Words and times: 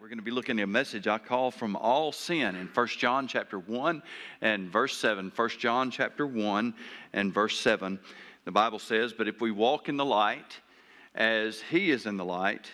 we're 0.00 0.08
going 0.08 0.18
to 0.18 0.24
be 0.24 0.30
looking 0.30 0.58
at 0.58 0.64
a 0.64 0.66
message 0.66 1.06
I 1.06 1.18
call 1.18 1.50
From 1.50 1.74
All 1.74 2.12
Sin 2.12 2.54
in 2.54 2.66
1 2.66 2.86
John 2.88 3.26
chapter 3.26 3.58
1 3.58 4.02
and 4.42 4.70
verse 4.70 4.96
7. 4.96 5.32
1 5.34 5.48
John 5.58 5.90
chapter 5.90 6.26
1 6.26 6.74
and 7.12 7.32
verse 7.32 7.58
7. 7.58 7.98
The 8.44 8.52
Bible 8.52 8.78
says, 8.78 9.12
But 9.12 9.28
if 9.28 9.40
we 9.40 9.50
walk 9.50 9.88
in 9.88 9.96
the 9.96 10.04
light 10.04 10.60
as 11.14 11.62
he 11.62 11.90
is 11.90 12.04
in 12.04 12.16
the 12.16 12.24
light, 12.24 12.70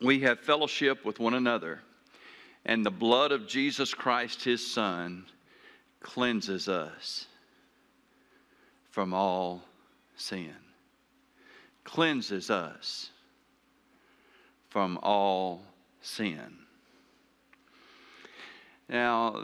we 0.00 0.20
have 0.20 0.40
fellowship 0.40 1.04
with 1.04 1.20
one 1.20 1.34
another, 1.34 1.80
and 2.66 2.84
the 2.84 2.90
blood 2.90 3.32
of 3.32 3.46
Jesus 3.46 3.94
Christ 3.94 4.44
his 4.44 4.66
Son 4.66 5.24
cleanses 6.00 6.68
us 6.68 7.26
from 8.90 9.14
all 9.14 9.62
sin. 10.16 10.54
Cleanses 11.84 12.50
us 12.50 13.10
from 14.68 14.98
all 15.02 15.62
sin. 16.04 16.58
Now, 18.88 19.42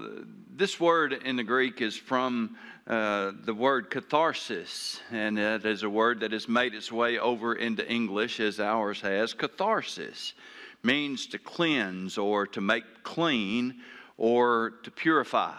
this 0.55 0.79
word 0.79 1.15
in 1.15 1.37
the 1.37 1.43
Greek 1.43 1.81
is 1.81 1.97
from 1.97 2.57
uh, 2.87 3.33
the 3.45 3.55
word 3.55 3.91
catharsis, 3.91 5.01
and 5.11 5.39
it 5.39 5.65
is 5.65 5.83
a 5.83 5.89
word 5.89 6.21
that 6.21 6.33
has 6.33 6.47
made 6.47 6.75
its 6.75 6.93
way 6.93 7.19
over 7.19 7.55
into 7.55 7.89
English 7.91 8.39
as 8.39 8.61
ours 8.61 9.01
has. 9.01 9.33
Catharsis 9.33 10.35
means 10.83 11.27
to 11.29 11.39
cleanse 11.39 12.19
or 12.19 12.47
to 12.49 12.61
make 12.61 12.85
clean 13.03 13.77
or 14.19 14.75
to 14.83 14.91
purify. 14.91 15.55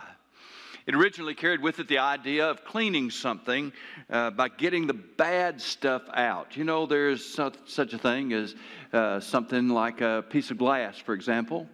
It 0.88 0.96
originally 0.96 1.36
carried 1.36 1.62
with 1.62 1.80
it 1.80 1.88
the 1.88 2.00
idea 2.00 2.50
of 2.50 2.66
cleaning 2.66 3.12
something 3.12 3.72
uh, 4.10 4.32
by 4.32 4.50
getting 4.50 4.88
the 4.88 4.94
bad 4.94 5.62
stuff 5.62 6.02
out. 6.14 6.58
You 6.58 6.64
know, 6.64 6.86
there's 6.86 7.26
such 7.66 7.94
a 7.94 7.98
thing 7.98 8.34
as 8.34 8.56
uh, 8.94 9.20
something 9.20 9.70
like 9.70 10.02
a 10.02 10.24
piece 10.30 10.52
of 10.52 10.58
glass, 10.58 10.98
for 10.98 11.14
example, 11.14 11.68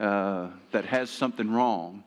uh, 0.00 0.48
that 0.72 0.84
has 0.84 1.10
something 1.10 1.50
wrong. 1.50 2.04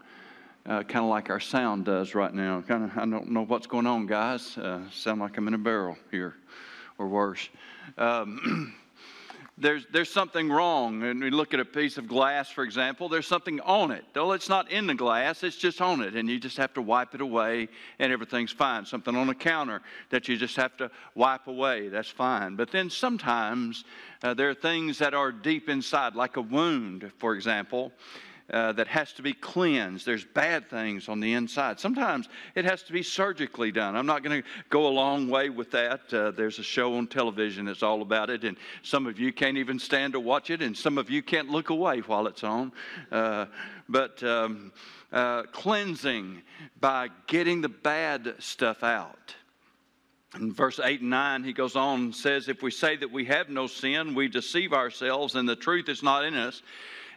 Uh, 0.65 0.83
kind 0.83 1.03
of 1.03 1.09
like 1.09 1.31
our 1.31 1.39
sound 1.39 1.85
does 1.85 2.13
right 2.13 2.33
now. 2.33 2.61
Kind 2.67 2.83
of, 2.83 2.97
I 2.97 3.05
don't 3.05 3.31
know 3.31 3.43
what's 3.43 3.65
going 3.65 3.87
on, 3.87 4.05
guys. 4.05 4.57
Uh, 4.57 4.81
sound 4.91 5.19
like 5.19 5.37
I'm 5.37 5.47
in 5.47 5.55
a 5.55 5.57
barrel 5.57 5.97
here, 6.11 6.35
or 6.99 7.07
worse. 7.07 7.49
Um, 7.97 8.75
there's, 9.61 9.85
there's 9.91 10.09
something 10.09 10.49
wrong. 10.49 11.03
And 11.03 11.21
we 11.21 11.29
look 11.29 11.53
at 11.53 11.59
a 11.59 11.65
piece 11.65 11.97
of 11.97 12.07
glass, 12.07 12.49
for 12.49 12.63
example, 12.63 13.07
there's 13.07 13.27
something 13.27 13.59
on 13.61 13.91
it. 13.91 14.03
Though 14.13 14.31
it's 14.33 14.49
not 14.49 14.71
in 14.71 14.87
the 14.87 14.95
glass, 14.95 15.43
it's 15.43 15.55
just 15.55 15.81
on 15.81 16.01
it. 16.01 16.15
And 16.15 16.27
you 16.27 16.39
just 16.39 16.57
have 16.57 16.73
to 16.73 16.81
wipe 16.81 17.13
it 17.15 17.21
away 17.21 17.69
and 17.99 18.11
everything's 18.11 18.51
fine. 18.51 18.85
Something 18.85 19.15
on 19.15 19.29
a 19.29 19.35
counter 19.35 19.81
that 20.09 20.27
you 20.27 20.37
just 20.37 20.55
have 20.55 20.75
to 20.77 20.91
wipe 21.15 21.47
away, 21.47 21.87
that's 21.87 22.09
fine. 22.09 22.55
But 22.55 22.71
then 22.71 22.89
sometimes 22.89 23.83
uh, 24.23 24.33
there 24.33 24.49
are 24.49 24.55
things 24.55 24.97
that 24.99 25.13
are 25.13 25.31
deep 25.31 25.69
inside, 25.69 26.15
like 26.15 26.37
a 26.37 26.41
wound, 26.41 27.11
for 27.19 27.35
example 27.35 27.91
uh, 28.51 28.73
that 28.73 28.87
has 28.87 29.13
to 29.13 29.21
be 29.21 29.33
cleansed. 29.33 30.05
There's 30.05 30.25
bad 30.25 30.69
things 30.69 31.07
on 31.07 31.19
the 31.19 31.33
inside. 31.33 31.79
Sometimes 31.79 32.27
it 32.55 32.65
has 32.65 32.83
to 32.83 32.93
be 32.93 33.01
surgically 33.01 33.71
done. 33.71 33.95
I'm 33.95 34.05
not 34.05 34.23
going 34.23 34.41
to 34.41 34.47
go 34.69 34.87
a 34.87 34.89
long 34.89 35.29
way 35.29 35.49
with 35.49 35.71
that. 35.71 36.13
Uh, 36.13 36.31
there's 36.31 36.59
a 36.59 36.63
show 36.63 36.95
on 36.95 37.07
television 37.07 37.65
that's 37.65 37.83
all 37.83 38.01
about 38.01 38.29
it, 38.29 38.43
and 38.43 38.57
some 38.83 39.07
of 39.07 39.19
you 39.19 39.31
can't 39.31 39.57
even 39.57 39.79
stand 39.79 40.13
to 40.13 40.19
watch 40.19 40.49
it, 40.49 40.61
and 40.61 40.75
some 40.75 40.97
of 40.97 41.09
you 41.09 41.23
can't 41.23 41.49
look 41.49 41.69
away 41.69 41.99
while 41.99 42.27
it's 42.27 42.43
on. 42.43 42.71
Uh, 43.11 43.45
but 43.87 44.21
um, 44.23 44.71
uh, 45.11 45.43
cleansing 45.43 46.41
by 46.79 47.09
getting 47.27 47.61
the 47.61 47.69
bad 47.69 48.35
stuff 48.39 48.83
out. 48.83 49.35
In 50.35 50.53
verse 50.53 50.79
8 50.81 51.01
and 51.01 51.09
9, 51.09 51.43
he 51.43 51.51
goes 51.51 51.75
on 51.75 51.99
and 51.99 52.15
says, 52.15 52.47
If 52.47 52.63
we 52.63 52.71
say 52.71 52.95
that 52.95 53.11
we 53.11 53.25
have 53.25 53.49
no 53.49 53.67
sin, 53.67 54.15
we 54.15 54.29
deceive 54.29 54.71
ourselves, 54.71 55.35
and 55.35 55.47
the 55.47 55.57
truth 55.57 55.89
is 55.89 56.03
not 56.03 56.23
in 56.23 56.35
us. 56.35 56.61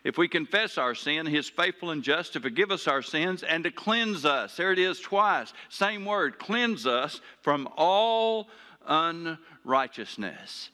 If 0.05 0.19
we 0.19 0.29
confess 0.29 0.77
our 0.77 0.95
sin, 0.95 1.27
He 1.27 1.39
is 1.39 1.49
faithful 1.49 1.91
and 1.91 2.03
just 2.03 2.35
to 2.35 2.41
forgive 2.41 2.71
us 2.71 2.87
our 2.87 3.01
sins 3.01 3.43
and 3.43 3.65
to 3.65 3.71
cleanse 3.71 4.27
us. 4.27 4.57
There 4.57 4.71
it 4.71 4.79
is 4.79 5.01
twice. 5.01 5.53
Same 5.71 6.05
word, 6.05 6.39
cleanse 6.39 6.87
us 6.87 7.23
from 7.41 7.69
all 7.77 8.49
unrighteousness. 8.87 10.69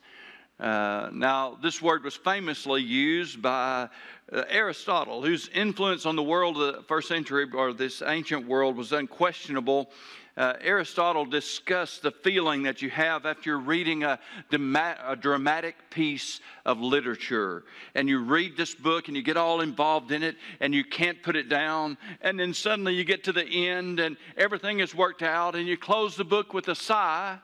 Uh, 0.61 1.09
now, 1.11 1.57
this 1.61 1.81
word 1.81 2.03
was 2.03 2.15
famously 2.15 2.81
used 2.81 3.41
by 3.41 3.89
uh, 4.31 4.43
Aristotle, 4.47 5.21
whose 5.21 5.49
influence 5.49 6.05
on 6.05 6.15
the 6.15 6.23
world 6.23 6.55
of 6.61 6.75
the 6.75 6.83
first 6.83 7.07
century 7.07 7.47
or 7.53 7.73
this 7.73 8.01
ancient 8.05 8.47
world 8.47 8.77
was 8.77 8.93
unquestionable 8.93 9.91
uh, 10.37 10.53
Aristotle 10.61 11.25
discussed 11.25 12.03
the 12.03 12.11
feeling 12.11 12.63
that 12.63 12.81
you 12.81 12.89
have 12.89 13.25
after 13.25 13.49
you're 13.49 13.59
reading 13.59 14.03
a, 14.03 14.17
a 14.51 15.15
dramatic 15.15 15.75
piece 15.89 16.39
of 16.65 16.79
literature. 16.79 17.63
And 17.95 18.07
you 18.07 18.23
read 18.23 18.55
this 18.55 18.73
book 18.73 19.07
and 19.07 19.17
you 19.17 19.23
get 19.23 19.35
all 19.35 19.59
involved 19.59 20.11
in 20.11 20.23
it 20.23 20.37
and 20.61 20.73
you 20.73 20.85
can't 20.85 21.21
put 21.21 21.35
it 21.35 21.49
down. 21.49 21.97
And 22.21 22.39
then 22.39 22.53
suddenly 22.53 22.93
you 22.93 23.03
get 23.03 23.25
to 23.25 23.33
the 23.33 23.45
end 23.45 23.99
and 23.99 24.15
everything 24.37 24.79
is 24.79 24.95
worked 24.95 25.21
out 25.21 25.55
and 25.55 25.67
you 25.67 25.77
close 25.77 26.15
the 26.15 26.23
book 26.23 26.53
with 26.53 26.69
a 26.69 26.75
sigh 26.75 27.37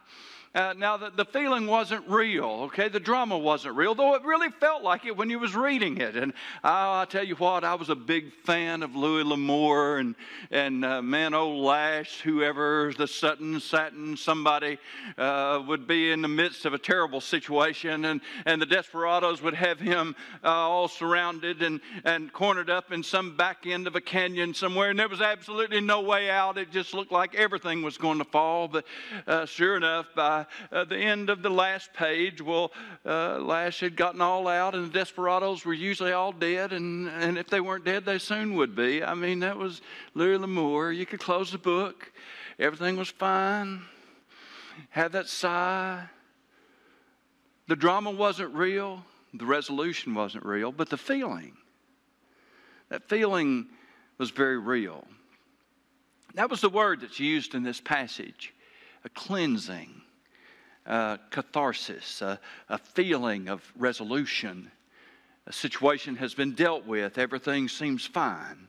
uh, 0.57 0.73
now, 0.75 0.97
the, 0.97 1.11
the 1.11 1.23
feeling 1.23 1.67
wasn't 1.67 2.03
real, 2.09 2.63
okay? 2.63 2.89
The 2.89 2.99
drama 2.99 3.37
wasn't 3.37 3.75
real, 3.75 3.93
though 3.93 4.15
it 4.15 4.23
really 4.23 4.49
felt 4.49 4.81
like 4.81 5.05
it 5.05 5.15
when 5.15 5.29
you 5.29 5.37
was 5.37 5.55
reading 5.55 5.97
it. 5.97 6.15
And 6.15 6.33
I, 6.63 7.01
I 7.01 7.05
tell 7.05 7.23
you 7.23 7.35
what, 7.35 7.63
I 7.63 7.75
was 7.75 7.89
a 7.91 7.95
big 7.95 8.33
fan 8.43 8.81
of 8.81 8.95
Louis 8.95 9.23
L'Amour 9.23 9.99
and, 9.99 10.15
and 10.49 10.83
uh, 10.83 11.03
man, 11.03 11.35
old 11.35 11.63
Lash, 11.63 12.21
whoever, 12.21 12.91
the 12.97 13.07
Sutton, 13.07 13.59
Satin, 13.59 14.17
somebody 14.17 14.79
uh, 15.19 15.61
would 15.67 15.85
be 15.85 16.11
in 16.11 16.23
the 16.23 16.27
midst 16.27 16.65
of 16.65 16.73
a 16.73 16.79
terrible 16.79 17.21
situation, 17.21 18.05
and, 18.05 18.19
and 18.47 18.59
the 18.59 18.65
desperados 18.65 19.43
would 19.43 19.53
have 19.53 19.79
him 19.79 20.15
uh, 20.43 20.47
all 20.47 20.87
surrounded 20.87 21.61
and, 21.61 21.81
and 22.03 22.33
cornered 22.33 22.71
up 22.71 22.91
in 22.91 23.03
some 23.03 23.37
back 23.37 23.67
end 23.67 23.85
of 23.85 23.95
a 23.95 24.01
canyon 24.01 24.55
somewhere, 24.55 24.89
and 24.89 24.97
there 24.97 25.07
was 25.07 25.21
absolutely 25.21 25.81
no 25.81 26.01
way 26.01 26.31
out. 26.31 26.57
It 26.57 26.71
just 26.71 26.95
looked 26.95 27.11
like 27.11 27.35
everything 27.35 27.83
was 27.83 27.99
going 27.99 28.17
to 28.17 28.25
fall. 28.25 28.67
But 28.67 28.85
uh, 29.27 29.45
sure 29.45 29.77
enough, 29.77 30.07
by 30.15 30.46
uh, 30.71 30.83
the 30.85 30.97
end 30.97 31.29
of 31.29 31.41
the 31.41 31.49
last 31.49 31.93
page, 31.93 32.41
well, 32.41 32.71
uh, 33.05 33.39
Lash 33.39 33.79
had 33.79 33.95
gotten 33.95 34.21
all 34.21 34.47
out, 34.47 34.75
and 34.75 34.85
the 34.85 34.99
desperados 34.99 35.65
were 35.65 35.73
usually 35.73 36.11
all 36.11 36.31
dead, 36.31 36.73
and, 36.73 37.07
and 37.07 37.37
if 37.37 37.47
they 37.47 37.61
weren't 37.61 37.85
dead, 37.85 38.05
they 38.05 38.17
soon 38.17 38.55
would 38.55 38.75
be. 38.75 39.03
I 39.03 39.13
mean, 39.13 39.39
that 39.39 39.57
was 39.57 39.81
Louis 40.13 40.37
L'Amour. 40.37 40.91
You 40.91 41.05
could 41.05 41.19
close 41.19 41.51
the 41.51 41.57
book, 41.57 42.11
everything 42.59 42.97
was 42.97 43.09
fine, 43.09 43.81
have 44.89 45.13
that 45.13 45.27
sigh. 45.27 46.03
The 47.67 47.75
drama 47.75 48.11
wasn't 48.11 48.53
real, 48.53 49.03
the 49.33 49.45
resolution 49.45 50.13
wasn't 50.13 50.45
real, 50.45 50.71
but 50.71 50.89
the 50.89 50.97
feeling, 50.97 51.57
that 52.89 53.09
feeling 53.09 53.67
was 54.17 54.31
very 54.31 54.57
real. 54.57 55.05
That 56.35 56.49
was 56.49 56.61
the 56.61 56.69
word 56.69 57.01
that's 57.01 57.19
used 57.19 57.55
in 57.55 57.63
this 57.63 57.81
passage 57.81 58.53
a 59.03 59.09
cleansing 59.09 60.01
uh, 60.87 61.17
catharsis, 61.29 62.21
a, 62.21 62.39
a 62.69 62.77
feeling 62.77 63.49
of 63.49 63.61
resolution. 63.77 64.71
A 65.45 65.53
situation 65.53 66.15
has 66.17 66.33
been 66.33 66.53
dealt 66.53 66.85
with, 66.85 67.17
everything 67.17 67.67
seems 67.67 68.05
fine. 68.05 68.67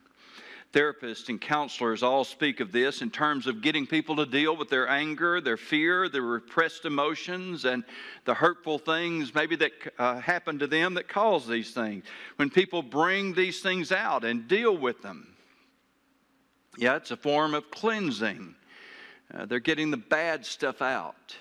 Therapists 0.72 1.30
and 1.30 1.40
counselors 1.40 2.02
all 2.02 2.24
speak 2.24 2.60
of 2.60 2.72
this 2.72 3.00
in 3.00 3.10
terms 3.10 3.46
of 3.46 3.62
getting 3.62 3.86
people 3.86 4.16
to 4.16 4.26
deal 4.26 4.54
with 4.54 4.68
their 4.68 4.86
anger, 4.86 5.40
their 5.40 5.56
fear, 5.56 6.10
their 6.10 6.22
repressed 6.22 6.84
emotions, 6.84 7.64
and 7.64 7.84
the 8.26 8.34
hurtful 8.34 8.78
things 8.78 9.34
maybe 9.34 9.56
that 9.56 9.72
uh, 9.98 10.20
happen 10.20 10.58
to 10.58 10.66
them 10.66 10.92
that 10.94 11.08
cause 11.08 11.46
these 11.46 11.70
things. 11.70 12.04
When 12.36 12.50
people 12.50 12.82
bring 12.82 13.32
these 13.32 13.60
things 13.60 13.92
out 13.92 14.24
and 14.24 14.46
deal 14.46 14.76
with 14.76 15.00
them, 15.00 15.34
yeah, 16.76 16.96
it's 16.96 17.12
a 17.12 17.16
form 17.16 17.54
of 17.54 17.70
cleansing. 17.70 18.54
Uh, 19.32 19.46
they're 19.46 19.60
getting 19.60 19.90
the 19.90 19.96
bad 19.96 20.44
stuff 20.44 20.82
out. 20.82 21.34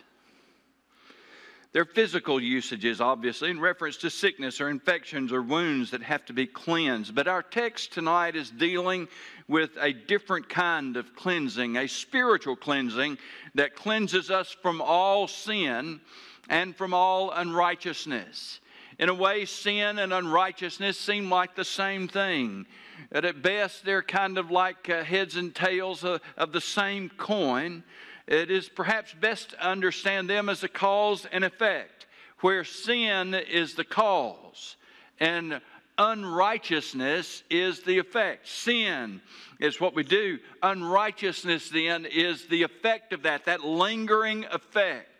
Their 1.78 1.86
physical 1.86 2.42
usages, 2.42 3.00
obviously, 3.00 3.52
in 3.52 3.60
reference 3.60 3.98
to 3.98 4.10
sickness 4.10 4.60
or 4.60 4.68
infections 4.68 5.32
or 5.32 5.44
wounds 5.44 5.92
that 5.92 6.02
have 6.02 6.26
to 6.26 6.34
be 6.34 6.48
cleansed. 6.48 7.14
But 7.14 7.28
our 7.28 7.44
text 7.44 7.94
tonight 7.94 8.36
is 8.36 8.50
dealing 8.50 9.08
with 9.48 9.78
a 9.80 9.94
different 9.94 10.50
kind 10.50 10.98
of 10.98 11.16
cleansing, 11.16 11.78
a 11.78 11.88
spiritual 11.88 12.56
cleansing 12.56 13.20
that 13.54 13.76
cleanses 13.76 14.32
us 14.32 14.58
from 14.60 14.82
all 14.82 15.28
sin 15.28 16.02
and 16.50 16.76
from 16.76 16.96
all 16.96 17.30
unrighteousness. 17.30 18.60
In 18.98 19.10
a 19.10 19.14
way, 19.14 19.46
sin 19.46 20.00
and 20.00 20.12
unrighteousness 20.12 21.00
seem 21.00 21.30
like 21.30 21.54
the 21.54 21.64
same 21.64 22.08
thing. 22.08 22.66
At 23.12 23.44
best, 23.44 23.86
they're 23.86 24.02
kind 24.02 24.40
of 24.40 24.50
like 24.50 24.90
uh, 24.90 25.04
heads 25.04 25.36
and 25.36 25.54
tails 25.54 26.04
of, 26.04 26.22
of 26.38 26.54
the 26.54 26.60
same 26.60 27.10
coin 27.18 27.84
it 28.28 28.52
is 28.52 28.70
perhaps 28.70 29.14
best 29.14 29.52
to 29.52 29.66
understand 29.66 30.30
them 30.30 30.50
as 30.50 30.64
a 30.64 30.68
cause 30.68 31.26
and 31.32 31.44
effect, 31.44 32.06
where 32.42 32.64
sin 32.64 33.34
is 33.34 33.76
the 33.76 33.84
cause 33.84 34.76
and 35.20 35.62
unrighteousness 35.98 37.44
is 37.50 37.82
the 37.82 37.98
effect. 37.98 38.48
Sin 38.48 39.22
is 39.60 39.82
what 39.82 39.96
we 39.96 40.04
do, 40.04 40.38
unrighteousness 40.62 41.70
then 41.70 42.06
is 42.06 42.46
the 42.48 42.64
effect 42.64 43.14
of 43.14 43.24
that, 43.24 43.46
that 43.46 43.64
lingering 43.64 44.46
effect 44.52 45.17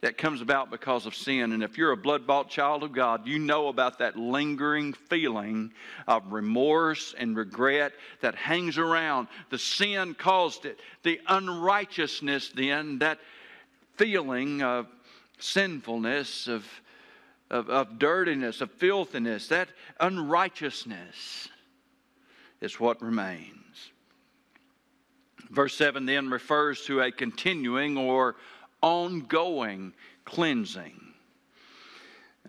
that 0.00 0.16
comes 0.16 0.40
about 0.40 0.70
because 0.70 1.04
of 1.04 1.14
sin. 1.14 1.52
And 1.52 1.62
if 1.62 1.76
you're 1.76 1.92
a 1.92 1.96
blood 1.96 2.26
bought 2.26 2.48
child 2.48 2.82
of 2.82 2.92
God, 2.92 3.26
you 3.26 3.38
know 3.38 3.68
about 3.68 3.98
that 3.98 4.16
lingering 4.16 4.92
feeling 4.92 5.72
of 6.06 6.32
remorse 6.32 7.14
and 7.18 7.36
regret 7.36 7.92
that 8.22 8.34
hangs 8.34 8.78
around. 8.78 9.28
The 9.50 9.58
sin 9.58 10.14
caused 10.14 10.64
it, 10.64 10.78
the 11.02 11.20
unrighteousness, 11.26 12.50
then, 12.54 12.98
that 13.00 13.18
feeling 13.96 14.62
of 14.62 14.86
sinfulness, 15.38 16.48
of, 16.48 16.66
of, 17.50 17.68
of 17.68 17.98
dirtiness, 17.98 18.62
of 18.62 18.70
filthiness, 18.72 19.48
that 19.48 19.68
unrighteousness 19.98 21.48
is 22.62 22.80
what 22.80 23.02
remains. 23.02 23.56
Verse 25.50 25.74
7 25.74 26.06
then 26.06 26.30
refers 26.30 26.84
to 26.86 27.00
a 27.00 27.10
continuing 27.10 27.98
or 27.98 28.36
ongoing 28.82 29.92
cleansing. 30.24 31.00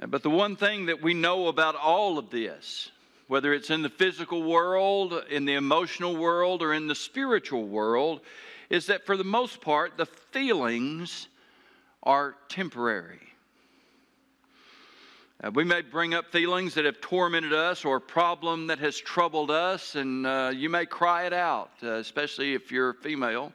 But 0.08 0.24
the 0.24 0.30
one 0.30 0.56
thing 0.56 0.86
that 0.86 1.02
we 1.02 1.14
know 1.14 1.48
about 1.48 1.76
all 1.76 2.18
of 2.18 2.30
this, 2.30 2.92
whether 3.28 3.54
it's 3.54 3.70
in 3.70 3.82
the 3.82 3.90
physical 3.90 4.42
world, 4.42 5.14
in 5.30 5.46
the 5.46 5.54
emotional 5.54 6.16
world, 6.16 6.62
or 6.62 6.74
in 6.74 6.88
the 6.88 6.96
spiritual 6.96 7.68
world, 7.68 8.22
is 8.70 8.88
that 8.88 9.06
for 9.06 9.18
the 9.18 9.24
most 9.24 9.62
part, 9.62 9.98
the 9.98 10.06
feelings 10.06 11.28
are 12.04 12.36
temporary. 12.50 13.20
Uh, 15.44 15.52
we 15.52 15.64
may 15.64 15.82
bring 15.82 16.14
up 16.14 16.32
feelings 16.32 16.76
that 16.76 16.86
have 16.86 17.02
tormented 17.02 17.52
us 17.54 17.84
or 17.84 17.98
a 17.98 18.02
problem 18.02 18.68
that 18.68 18.80
has 18.80 18.98
troubled 18.98 19.50
us, 19.52 19.96
and 19.96 20.26
uh, 20.26 20.52
you 20.54 20.70
may 20.70 20.86
cry 20.86 21.26
it 21.26 21.34
out, 21.34 21.72
uh, 21.84 21.94
especially 21.94 22.54
if 22.54 22.72
you're 22.72 22.94
female. 22.94 23.52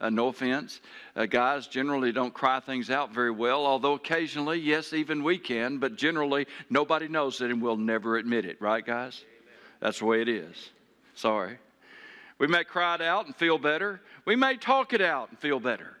Uh, 0.00 0.08
no 0.08 0.28
offense. 0.28 0.80
Uh, 1.14 1.26
guys 1.26 1.66
generally 1.66 2.10
don't 2.10 2.32
cry 2.32 2.58
things 2.58 2.88
out 2.88 3.12
very 3.12 3.30
well, 3.30 3.66
although 3.66 3.92
occasionally, 3.92 4.58
yes, 4.58 4.92
even 4.94 5.22
we 5.22 5.36
can, 5.36 5.78
but 5.78 5.96
generally, 5.96 6.46
nobody 6.70 7.06
knows 7.06 7.40
it 7.40 7.50
and 7.50 7.60
we'll 7.60 7.76
never 7.76 8.16
admit 8.16 8.46
it, 8.46 8.60
right, 8.62 8.84
guys? 8.84 9.22
Amen. 9.22 9.54
That's 9.80 9.98
the 9.98 10.06
way 10.06 10.22
it 10.22 10.28
is. 10.28 10.70
Sorry. 11.14 11.58
We 12.38 12.46
may 12.46 12.64
cry 12.64 12.94
it 12.94 13.02
out 13.02 13.26
and 13.26 13.36
feel 13.36 13.58
better. 13.58 14.00
We 14.24 14.36
may 14.36 14.56
talk 14.56 14.94
it 14.94 15.02
out 15.02 15.28
and 15.28 15.38
feel 15.38 15.60
better. 15.60 15.98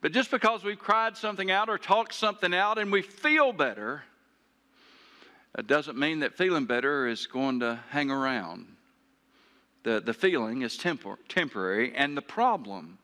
But 0.00 0.12
just 0.12 0.32
because 0.32 0.64
we've 0.64 0.78
cried 0.78 1.16
something 1.16 1.50
out 1.50 1.68
or 1.68 1.78
talked 1.78 2.14
something 2.14 2.52
out 2.52 2.78
and 2.78 2.90
we 2.90 3.02
feel 3.02 3.52
better, 3.52 4.02
it 5.56 5.68
doesn't 5.68 5.96
mean 5.96 6.20
that 6.20 6.36
feeling 6.36 6.66
better 6.66 7.06
is 7.06 7.28
going 7.28 7.60
to 7.60 7.78
hang 7.90 8.10
around. 8.10 8.66
The, 9.84 10.00
the 10.00 10.14
feeling 10.14 10.62
is 10.62 10.76
tempor- 10.76 11.18
temporary, 11.28 11.94
and 11.94 12.16
the 12.16 12.22
problem, 12.22 12.98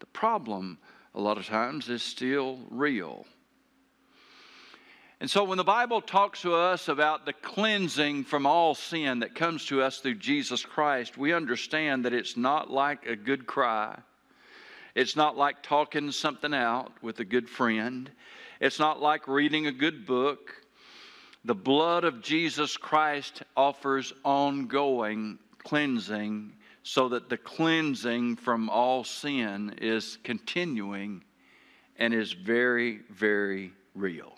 the 0.00 0.06
problem 0.06 0.78
a 1.14 1.20
lot 1.20 1.38
of 1.38 1.46
times 1.46 1.88
is 1.88 2.02
still 2.02 2.58
real. 2.70 3.26
And 5.20 5.28
so 5.28 5.42
when 5.42 5.58
the 5.58 5.64
Bible 5.64 6.00
talks 6.00 6.42
to 6.42 6.54
us 6.54 6.88
about 6.88 7.26
the 7.26 7.32
cleansing 7.32 8.24
from 8.24 8.46
all 8.46 8.76
sin 8.76 9.20
that 9.20 9.34
comes 9.34 9.64
to 9.66 9.82
us 9.82 9.98
through 9.98 10.14
Jesus 10.14 10.64
Christ, 10.64 11.18
we 11.18 11.32
understand 11.32 12.04
that 12.04 12.12
it's 12.12 12.36
not 12.36 12.70
like 12.70 13.04
a 13.06 13.16
good 13.16 13.44
cry. 13.44 13.98
It's 14.94 15.16
not 15.16 15.36
like 15.36 15.62
talking 15.62 16.12
something 16.12 16.54
out 16.54 16.92
with 17.02 17.18
a 17.18 17.24
good 17.24 17.48
friend. 17.48 18.08
It's 18.60 18.78
not 18.78 19.02
like 19.02 19.26
reading 19.26 19.66
a 19.66 19.72
good 19.72 20.06
book. 20.06 20.54
The 21.44 21.54
blood 21.54 22.04
of 22.04 22.22
Jesus 22.22 22.76
Christ 22.76 23.42
offers 23.56 24.12
ongoing 24.24 25.38
cleansing 25.68 26.54
so 26.82 27.10
that 27.10 27.28
the 27.28 27.36
cleansing 27.36 28.36
from 28.36 28.70
all 28.70 29.04
sin 29.04 29.74
is 29.82 30.16
continuing 30.24 31.22
and 31.96 32.14
is 32.14 32.32
very, 32.32 33.00
very 33.10 33.72
real. 33.94 34.32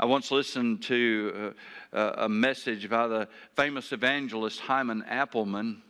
I 0.00 0.06
once 0.06 0.32
listened 0.32 0.82
to 0.84 1.54
uh, 1.92 2.12
a 2.16 2.28
message 2.28 2.90
by 2.90 3.06
the 3.06 3.28
famous 3.54 3.92
evangelist 3.92 4.58
Hyman 4.58 5.04
Appleman 5.08 5.82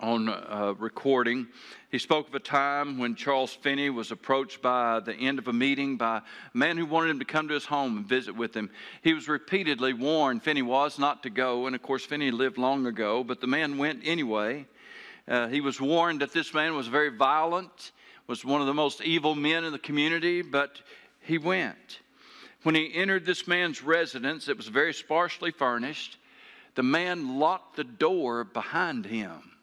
on 0.00 0.28
uh, 0.28 0.74
recording. 0.78 1.46
He 1.90 1.98
spoke 1.98 2.28
of 2.28 2.34
a 2.34 2.40
time 2.40 2.98
when 2.98 3.14
Charles 3.14 3.52
Finney 3.52 3.90
was 3.90 4.10
approached 4.10 4.60
by 4.60 5.00
the 5.00 5.14
end 5.14 5.38
of 5.38 5.48
a 5.48 5.52
meeting 5.52 5.96
by 5.96 6.18
a 6.18 6.22
man 6.56 6.76
who 6.76 6.86
wanted 6.86 7.10
him 7.10 7.18
to 7.20 7.24
come 7.24 7.48
to 7.48 7.54
his 7.54 7.64
home 7.64 7.96
and 7.96 8.06
visit 8.06 8.36
with 8.36 8.54
him. 8.54 8.70
He 9.02 9.14
was 9.14 9.28
repeatedly 9.28 9.92
warned, 9.92 10.42
Finney 10.42 10.62
was, 10.62 10.98
not 10.98 11.22
to 11.22 11.30
go. 11.30 11.66
And 11.66 11.74
of 11.74 11.82
course, 11.82 12.04
Finney 12.04 12.30
lived 12.30 12.58
long 12.58 12.86
ago, 12.86 13.24
but 13.24 13.40
the 13.40 13.46
man 13.46 13.78
went 13.78 14.00
anyway. 14.04 14.66
Uh, 15.26 15.48
he 15.48 15.60
was 15.60 15.80
warned 15.80 16.20
that 16.20 16.32
this 16.32 16.52
man 16.52 16.74
was 16.74 16.88
very 16.88 17.16
violent, 17.16 17.92
was 18.26 18.44
one 18.44 18.60
of 18.60 18.66
the 18.66 18.74
most 18.74 19.00
evil 19.02 19.34
men 19.34 19.64
in 19.64 19.72
the 19.72 19.78
community, 19.78 20.42
but 20.42 20.80
he 21.20 21.38
went. 21.38 22.00
When 22.62 22.74
he 22.74 22.94
entered 22.94 23.24
this 23.24 23.46
man's 23.46 23.82
residence, 23.82 24.48
it 24.48 24.56
was 24.56 24.68
very 24.68 24.92
sparsely 24.92 25.50
furnished. 25.50 26.18
The 26.74 26.82
man 26.82 27.38
locked 27.38 27.76
the 27.76 27.84
door 27.84 28.44
behind 28.44 29.06
him 29.06 29.53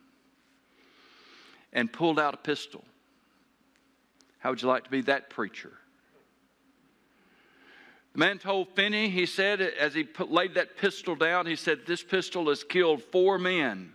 and 1.73 1.91
pulled 1.91 2.19
out 2.19 2.33
a 2.33 2.37
pistol. 2.37 2.83
How 4.39 4.49
would 4.49 4.61
you 4.61 4.67
like 4.67 4.85
to 4.85 4.89
be 4.89 5.01
that 5.01 5.29
preacher? 5.29 5.71
The 8.13 8.19
man 8.19 8.39
told 8.39 8.69
Finney, 8.75 9.09
he 9.09 9.25
said, 9.25 9.61
as 9.61 9.93
he 9.93 10.03
put, 10.03 10.29
laid 10.31 10.55
that 10.55 10.77
pistol 10.77 11.15
down, 11.15 11.45
he 11.45 11.55
said, 11.55 11.81
This 11.85 12.03
pistol 12.03 12.49
has 12.49 12.63
killed 12.63 13.01
four 13.03 13.37
men. 13.37 13.93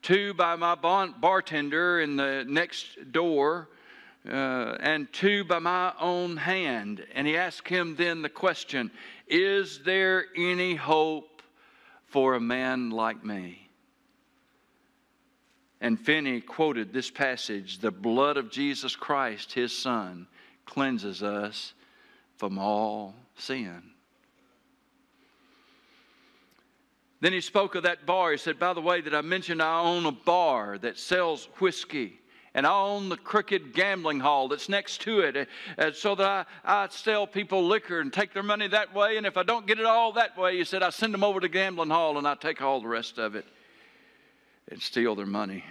Two 0.00 0.32
by 0.32 0.56
my 0.56 0.74
bartender 0.76 2.00
in 2.00 2.16
the 2.16 2.44
next 2.48 3.12
door, 3.12 3.68
uh, 4.26 4.76
and 4.80 5.12
two 5.12 5.44
by 5.44 5.58
my 5.58 5.92
own 6.00 6.38
hand. 6.38 7.04
And 7.14 7.26
he 7.26 7.36
asked 7.36 7.68
him 7.68 7.96
then 7.96 8.22
the 8.22 8.30
question 8.30 8.90
Is 9.26 9.80
there 9.80 10.26
any 10.34 10.74
hope 10.74 11.42
for 12.06 12.34
a 12.34 12.40
man 12.40 12.90
like 12.90 13.22
me? 13.22 13.69
And 15.80 15.98
Finney 15.98 16.40
quoted 16.40 16.92
this 16.92 17.10
passage 17.10 17.78
The 17.78 17.90
blood 17.90 18.36
of 18.36 18.50
Jesus 18.50 18.94
Christ, 18.94 19.52
his 19.52 19.76
son, 19.76 20.26
cleanses 20.66 21.22
us 21.22 21.72
from 22.36 22.58
all 22.58 23.14
sin. 23.36 23.82
Then 27.20 27.32
he 27.32 27.40
spoke 27.40 27.74
of 27.74 27.82
that 27.82 28.06
bar. 28.06 28.32
He 28.32 28.38
said, 28.38 28.58
By 28.58 28.72
the 28.72 28.80
way, 28.80 29.00
that 29.00 29.14
I 29.14 29.20
mentioned 29.20 29.62
I 29.62 29.80
own 29.80 30.06
a 30.06 30.12
bar 30.12 30.78
that 30.78 30.98
sells 30.98 31.48
whiskey. 31.58 32.18
And 32.52 32.66
I 32.66 32.72
own 32.72 33.08
the 33.08 33.16
crooked 33.16 33.74
gambling 33.74 34.18
hall 34.18 34.48
that's 34.48 34.68
next 34.68 35.02
to 35.02 35.20
it, 35.20 35.48
uh, 35.78 35.92
so 35.92 36.16
that 36.16 36.48
I, 36.64 36.82
I 36.82 36.88
sell 36.88 37.24
people 37.24 37.64
liquor 37.64 38.00
and 38.00 38.12
take 38.12 38.34
their 38.34 38.42
money 38.42 38.66
that 38.66 38.92
way. 38.92 39.18
And 39.18 39.24
if 39.24 39.36
I 39.36 39.44
don't 39.44 39.68
get 39.68 39.78
it 39.78 39.86
all 39.86 40.12
that 40.14 40.36
way, 40.36 40.56
he 40.56 40.64
said, 40.64 40.82
I 40.82 40.90
send 40.90 41.14
them 41.14 41.22
over 41.22 41.38
to 41.38 41.48
gambling 41.48 41.90
hall 41.90 42.18
and 42.18 42.26
I 42.26 42.34
take 42.34 42.60
all 42.60 42.80
the 42.80 42.88
rest 42.88 43.18
of 43.18 43.36
it 43.36 43.46
and 44.70 44.80
steal 44.80 45.14
their 45.14 45.26
money. 45.26 45.64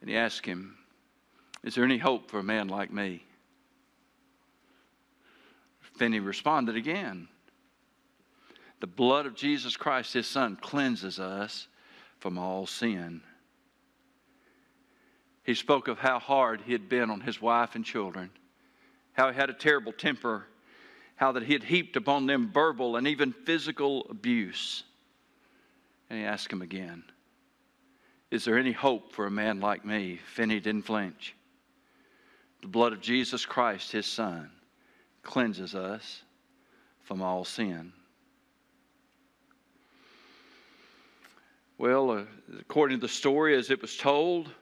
And 0.00 0.10
he 0.10 0.16
asked 0.16 0.46
him, 0.46 0.76
Is 1.62 1.74
there 1.74 1.84
any 1.84 1.98
hope 1.98 2.30
for 2.30 2.38
a 2.38 2.44
man 2.44 2.68
like 2.68 2.92
me? 2.92 3.24
Then 5.98 6.12
he 6.12 6.20
responded 6.20 6.76
again 6.76 7.28
The 8.80 8.86
blood 8.86 9.26
of 9.26 9.34
Jesus 9.34 9.76
Christ, 9.76 10.12
his 10.12 10.26
son, 10.26 10.56
cleanses 10.60 11.20
us 11.20 11.68
from 12.18 12.38
all 12.38 12.66
sin. 12.66 13.20
He 15.44 15.54
spoke 15.54 15.88
of 15.88 15.98
how 15.98 16.18
hard 16.18 16.62
he 16.62 16.72
had 16.72 16.88
been 16.88 17.10
on 17.10 17.20
his 17.20 17.40
wife 17.40 17.74
and 17.74 17.84
children, 17.84 18.30
how 19.12 19.30
he 19.30 19.36
had 19.36 19.50
a 19.50 19.54
terrible 19.54 19.92
temper, 19.92 20.46
how 21.16 21.32
that 21.32 21.42
he 21.42 21.52
had 21.52 21.64
heaped 21.64 21.96
upon 21.96 22.26
them 22.26 22.50
verbal 22.52 22.96
and 22.96 23.06
even 23.08 23.32
physical 23.32 24.06
abuse. 24.08 24.84
And 26.12 26.20
he 26.20 26.26
asked 26.26 26.52
him 26.52 26.60
again, 26.60 27.04
Is 28.30 28.44
there 28.44 28.58
any 28.58 28.72
hope 28.72 29.12
for 29.12 29.24
a 29.24 29.30
man 29.30 29.60
like 29.60 29.82
me? 29.82 30.20
Finney 30.34 30.60
didn't 30.60 30.82
flinch. 30.82 31.34
The 32.60 32.68
blood 32.68 32.92
of 32.92 33.00
Jesus 33.00 33.46
Christ, 33.46 33.90
his 33.92 34.04
son, 34.04 34.50
cleanses 35.22 35.74
us 35.74 36.22
from 37.00 37.22
all 37.22 37.46
sin. 37.46 37.94
Well, 41.78 42.10
uh, 42.10 42.24
according 42.60 42.98
to 42.98 43.06
the 43.06 43.12
story 43.12 43.56
as 43.56 43.70
it 43.70 43.80
was 43.80 43.96
told, 43.96 44.52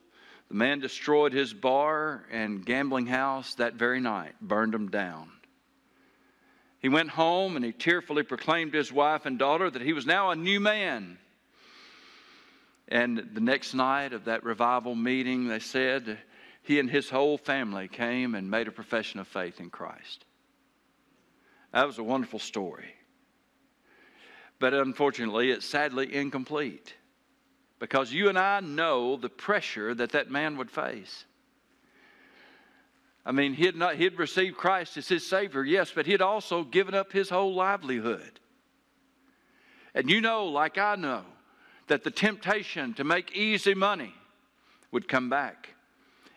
the 0.46 0.54
man 0.54 0.78
destroyed 0.78 1.32
his 1.32 1.52
bar 1.52 2.26
and 2.30 2.64
gambling 2.64 3.06
house 3.06 3.56
that 3.56 3.74
very 3.74 3.98
night, 3.98 4.36
burned 4.40 4.72
them 4.72 4.88
down. 4.88 5.28
He 6.78 6.88
went 6.88 7.10
home 7.10 7.56
and 7.56 7.64
he 7.64 7.72
tearfully 7.72 8.22
proclaimed 8.22 8.70
to 8.70 8.78
his 8.78 8.92
wife 8.92 9.26
and 9.26 9.36
daughter 9.36 9.68
that 9.68 9.82
he 9.82 9.92
was 9.92 10.06
now 10.06 10.30
a 10.30 10.36
new 10.36 10.60
man 10.60 11.18
and 12.90 13.30
the 13.34 13.40
next 13.40 13.72
night 13.72 14.12
of 14.12 14.24
that 14.24 14.42
revival 14.42 14.94
meeting, 14.94 15.46
they 15.46 15.60
said 15.60 16.18
he 16.62 16.80
and 16.80 16.90
his 16.90 17.08
whole 17.08 17.38
family 17.38 17.86
came 17.86 18.34
and 18.34 18.50
made 18.50 18.66
a 18.66 18.72
profession 18.72 19.20
of 19.20 19.28
faith 19.28 19.60
in 19.60 19.70
Christ. 19.70 20.24
That 21.72 21.86
was 21.86 21.98
a 21.98 22.02
wonderful 22.02 22.40
story. 22.40 22.92
But 24.58 24.74
unfortunately, 24.74 25.52
it's 25.52 25.64
sadly 25.64 26.12
incomplete 26.14 26.94
because 27.78 28.12
you 28.12 28.28
and 28.28 28.38
I 28.38 28.60
know 28.60 29.16
the 29.16 29.30
pressure 29.30 29.94
that 29.94 30.12
that 30.12 30.30
man 30.30 30.56
would 30.58 30.70
face. 30.70 31.24
I 33.24 33.32
mean, 33.32 33.54
he'd, 33.54 33.76
not, 33.76 33.96
he'd 33.96 34.18
received 34.18 34.56
Christ 34.56 34.96
as 34.96 35.08
his 35.08 35.26
Savior, 35.26 35.62
yes, 35.62 35.92
but 35.94 36.06
he'd 36.06 36.22
also 36.22 36.64
given 36.64 36.94
up 36.94 37.12
his 37.12 37.30
whole 37.30 37.54
livelihood. 37.54 38.40
And 39.94 40.10
you 40.10 40.20
know, 40.20 40.46
like 40.46 40.76
I 40.76 40.96
know, 40.96 41.24
that 41.90 42.04
the 42.04 42.10
temptation 42.10 42.94
to 42.94 43.02
make 43.02 43.36
easy 43.36 43.74
money 43.74 44.14
would 44.92 45.08
come 45.08 45.28
back. 45.28 45.70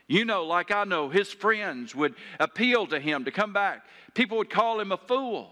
You 0.07 0.25
know, 0.25 0.45
like 0.45 0.71
I 0.71 0.83
know, 0.83 1.09
his 1.09 1.31
friends 1.31 1.93
would 1.93 2.15
appeal 2.39 2.87
to 2.87 2.99
him 2.99 3.25
to 3.25 3.31
come 3.31 3.53
back. 3.53 3.85
People 4.15 4.39
would 4.39 4.49
call 4.49 4.79
him 4.79 4.91
a 4.91 4.97
fool. 4.97 5.51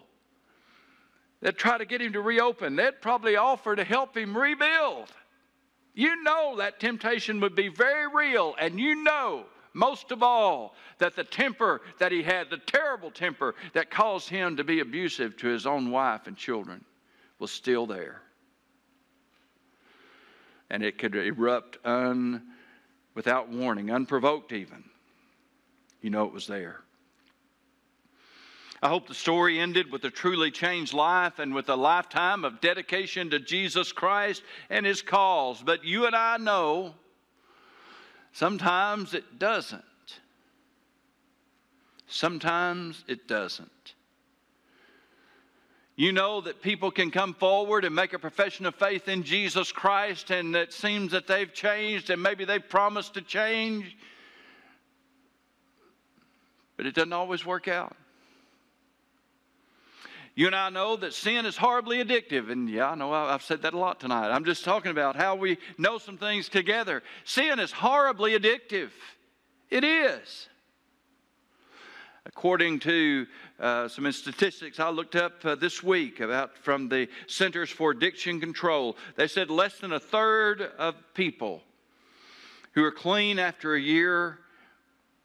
They'd 1.41 1.55
try 1.55 1.77
to 1.77 1.85
get 1.85 2.01
him 2.01 2.13
to 2.13 2.21
reopen. 2.21 2.75
They'd 2.75 2.99
probably 2.99 3.35
offer 3.35 3.75
to 3.75 3.83
help 3.83 4.17
him 4.17 4.35
rebuild. 4.35 5.09
You 5.93 6.23
know 6.23 6.55
that 6.57 6.79
temptation 6.79 7.39
would 7.41 7.53
be 7.53 7.67
very 7.67 8.07
real, 8.11 8.55
and 8.59 8.79
you 8.79 9.03
know, 9.03 9.45
most 9.73 10.11
of 10.11 10.23
all, 10.23 10.73
that 10.97 11.15
the 11.15 11.23
temper 11.23 11.79
that 11.99 12.11
he 12.11 12.23
had, 12.23 12.49
the 12.49 12.57
terrible 12.57 13.11
temper 13.11 13.53
that 13.73 13.91
caused 13.91 14.29
him 14.29 14.57
to 14.57 14.63
be 14.63 14.79
abusive 14.79 15.37
to 15.37 15.47
his 15.47 15.67
own 15.67 15.91
wife 15.91 16.25
and 16.25 16.35
children, 16.35 16.83
was 17.37 17.51
still 17.51 17.85
there. 17.85 18.23
And 20.71 20.83
it 20.83 20.97
could 20.97 21.15
erupt 21.15 21.77
un, 21.85 22.41
without 23.13 23.49
warning, 23.49 23.91
unprovoked 23.91 24.53
even. 24.53 24.85
You 26.01 26.09
know 26.09 26.23
it 26.23 26.33
was 26.33 26.47
there. 26.47 26.79
I 28.81 28.87
hope 28.87 29.07
the 29.07 29.13
story 29.13 29.59
ended 29.59 29.91
with 29.91 30.05
a 30.05 30.09
truly 30.09 30.49
changed 30.49 30.93
life 30.93 31.39
and 31.39 31.53
with 31.53 31.67
a 31.67 31.75
lifetime 31.75 32.45
of 32.45 32.61
dedication 32.61 33.29
to 33.31 33.39
Jesus 33.39 33.91
Christ 33.91 34.43
and 34.69 34.85
His 34.85 35.01
cause. 35.01 35.61
But 35.61 35.83
you 35.83 36.05
and 36.07 36.15
I 36.15 36.37
know 36.37 36.95
sometimes 38.31 39.13
it 39.13 39.37
doesn't. 39.37 39.83
Sometimes 42.07 43.03
it 43.09 43.27
doesn't. 43.27 43.93
You 46.01 46.11
know 46.11 46.41
that 46.41 46.63
people 46.63 46.89
can 46.89 47.11
come 47.11 47.35
forward 47.35 47.85
and 47.85 47.93
make 47.93 48.13
a 48.13 48.17
profession 48.17 48.65
of 48.65 48.73
faith 48.73 49.07
in 49.07 49.21
Jesus 49.21 49.71
Christ, 49.71 50.31
and 50.31 50.55
it 50.55 50.73
seems 50.73 51.11
that 51.11 51.27
they've 51.27 51.53
changed 51.53 52.09
and 52.09 52.23
maybe 52.23 52.43
they've 52.43 52.67
promised 52.67 53.13
to 53.13 53.21
change, 53.21 53.95
but 56.75 56.87
it 56.87 56.95
doesn't 56.95 57.13
always 57.13 57.45
work 57.45 57.67
out. 57.67 57.95
You 60.33 60.47
and 60.47 60.55
I 60.55 60.71
know 60.71 60.95
that 60.95 61.13
sin 61.13 61.45
is 61.45 61.55
horribly 61.55 62.03
addictive. 62.03 62.51
And 62.51 62.67
yeah, 62.67 62.89
I 62.89 62.95
know 62.95 63.13
I've 63.13 63.43
said 63.43 63.61
that 63.61 63.75
a 63.75 63.77
lot 63.77 63.99
tonight. 63.99 64.31
I'm 64.31 64.45
just 64.45 64.63
talking 64.63 64.89
about 64.89 65.15
how 65.15 65.35
we 65.35 65.59
know 65.77 65.99
some 65.99 66.17
things 66.17 66.49
together. 66.49 67.03
Sin 67.25 67.59
is 67.59 67.71
horribly 67.71 68.31
addictive. 68.31 68.89
It 69.69 69.83
is. 69.83 70.47
According 72.25 72.79
to 72.81 73.25
uh, 73.59 73.87
some 73.87 74.11
statistics 74.11 74.79
I 74.79 74.89
looked 74.89 75.15
up 75.15 75.43
uh, 75.43 75.55
this 75.55 75.81
week 75.81 76.19
about 76.19 76.55
from 76.55 76.87
the 76.87 77.07
Centers 77.25 77.71
for 77.71 77.91
Addiction 77.91 78.39
Control, 78.39 78.95
they 79.15 79.27
said 79.27 79.49
less 79.49 79.79
than 79.79 79.91
a 79.91 79.99
third 79.99 80.61
of 80.77 80.95
people 81.15 81.63
who 82.73 82.83
are 82.83 82.91
clean 82.91 83.39
after 83.39 83.73
a 83.73 83.81
year 83.81 84.37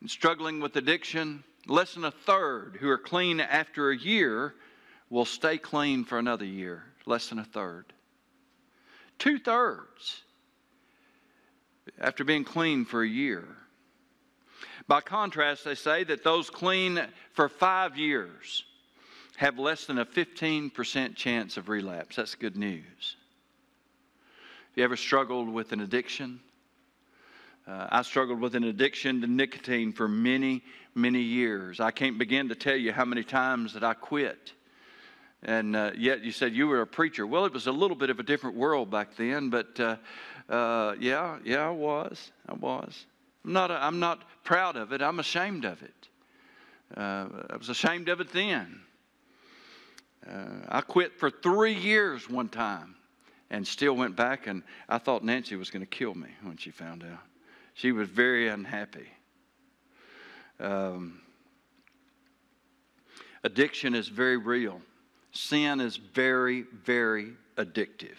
and 0.00 0.10
struggling 0.10 0.58
with 0.58 0.74
addiction, 0.76 1.44
less 1.66 1.94
than 1.94 2.04
a 2.06 2.10
third 2.10 2.78
who 2.80 2.88
are 2.88 2.98
clean 2.98 3.40
after 3.40 3.90
a 3.90 3.96
year 3.96 4.54
will 5.10 5.26
stay 5.26 5.58
clean 5.58 6.02
for 6.02 6.18
another 6.18 6.46
year, 6.46 6.82
less 7.04 7.28
than 7.28 7.38
a 7.38 7.44
third. 7.44 7.92
Two 9.18 9.38
thirds 9.38 10.22
after 12.00 12.24
being 12.24 12.44
clean 12.44 12.86
for 12.86 13.02
a 13.02 13.08
year. 13.08 13.46
By 14.88 15.00
contrast, 15.00 15.64
they 15.64 15.74
say 15.74 16.04
that 16.04 16.22
those 16.22 16.50
clean 16.50 17.00
for 17.32 17.48
five 17.48 17.96
years 17.96 18.64
have 19.36 19.58
less 19.58 19.86
than 19.86 19.98
a 19.98 20.06
15% 20.06 21.14
chance 21.16 21.56
of 21.56 21.68
relapse. 21.68 22.16
That's 22.16 22.34
good 22.34 22.56
news. 22.56 23.16
Have 24.70 24.76
you 24.76 24.84
ever 24.84 24.96
struggled 24.96 25.48
with 25.48 25.72
an 25.72 25.80
addiction? 25.80 26.40
Uh, 27.66 27.88
I 27.90 28.02
struggled 28.02 28.40
with 28.40 28.54
an 28.54 28.64
addiction 28.64 29.20
to 29.22 29.26
nicotine 29.26 29.92
for 29.92 30.06
many, 30.06 30.62
many 30.94 31.20
years. 31.20 31.80
I 31.80 31.90
can't 31.90 32.18
begin 32.18 32.48
to 32.50 32.54
tell 32.54 32.76
you 32.76 32.92
how 32.92 33.04
many 33.04 33.24
times 33.24 33.74
that 33.74 33.82
I 33.82 33.94
quit 33.94 34.52
and 35.42 35.76
uh, 35.76 35.92
yet 35.96 36.22
you 36.24 36.32
said 36.32 36.54
you 36.54 36.66
were 36.66 36.80
a 36.80 36.86
preacher. 36.86 37.26
Well, 37.26 37.44
it 37.44 37.52
was 37.52 37.66
a 37.66 37.72
little 37.72 37.96
bit 37.96 38.10
of 38.10 38.18
a 38.18 38.22
different 38.22 38.56
world 38.56 38.90
back 38.90 39.16
then, 39.16 39.48
but 39.50 39.78
uh, 39.78 39.96
uh, 40.48 40.96
yeah, 40.98 41.38
yeah, 41.44 41.68
I 41.68 41.70
was. 41.70 42.32
I 42.48 42.54
was. 42.54 43.06
I'm 43.46 43.52
not, 43.52 43.70
I'm 43.70 44.00
not 44.00 44.22
proud 44.44 44.76
of 44.76 44.92
it. 44.92 45.00
I'm 45.00 45.20
ashamed 45.20 45.64
of 45.64 45.82
it. 45.82 46.08
Uh, 46.96 47.28
I 47.50 47.56
was 47.56 47.68
ashamed 47.68 48.08
of 48.08 48.20
it 48.20 48.32
then. 48.32 48.80
Uh, 50.28 50.66
I 50.68 50.80
quit 50.80 51.18
for 51.18 51.30
three 51.30 51.74
years 51.74 52.28
one 52.28 52.48
time 52.48 52.96
and 53.50 53.66
still 53.66 53.94
went 53.94 54.16
back, 54.16 54.48
and 54.48 54.64
I 54.88 54.98
thought 54.98 55.22
Nancy 55.22 55.54
was 55.54 55.70
going 55.70 55.82
to 55.82 55.86
kill 55.86 56.14
me 56.14 56.28
when 56.42 56.56
she 56.56 56.70
found 56.70 57.04
out. 57.04 57.20
She 57.74 57.92
was 57.92 58.08
very 58.08 58.48
unhappy. 58.48 59.06
Um, 60.58 61.20
addiction 63.44 63.94
is 63.94 64.08
very 64.08 64.36
real 64.36 64.80
sin 65.36 65.80
is 65.80 65.96
very, 65.96 66.62
very 66.84 67.32
addictive. 67.56 68.16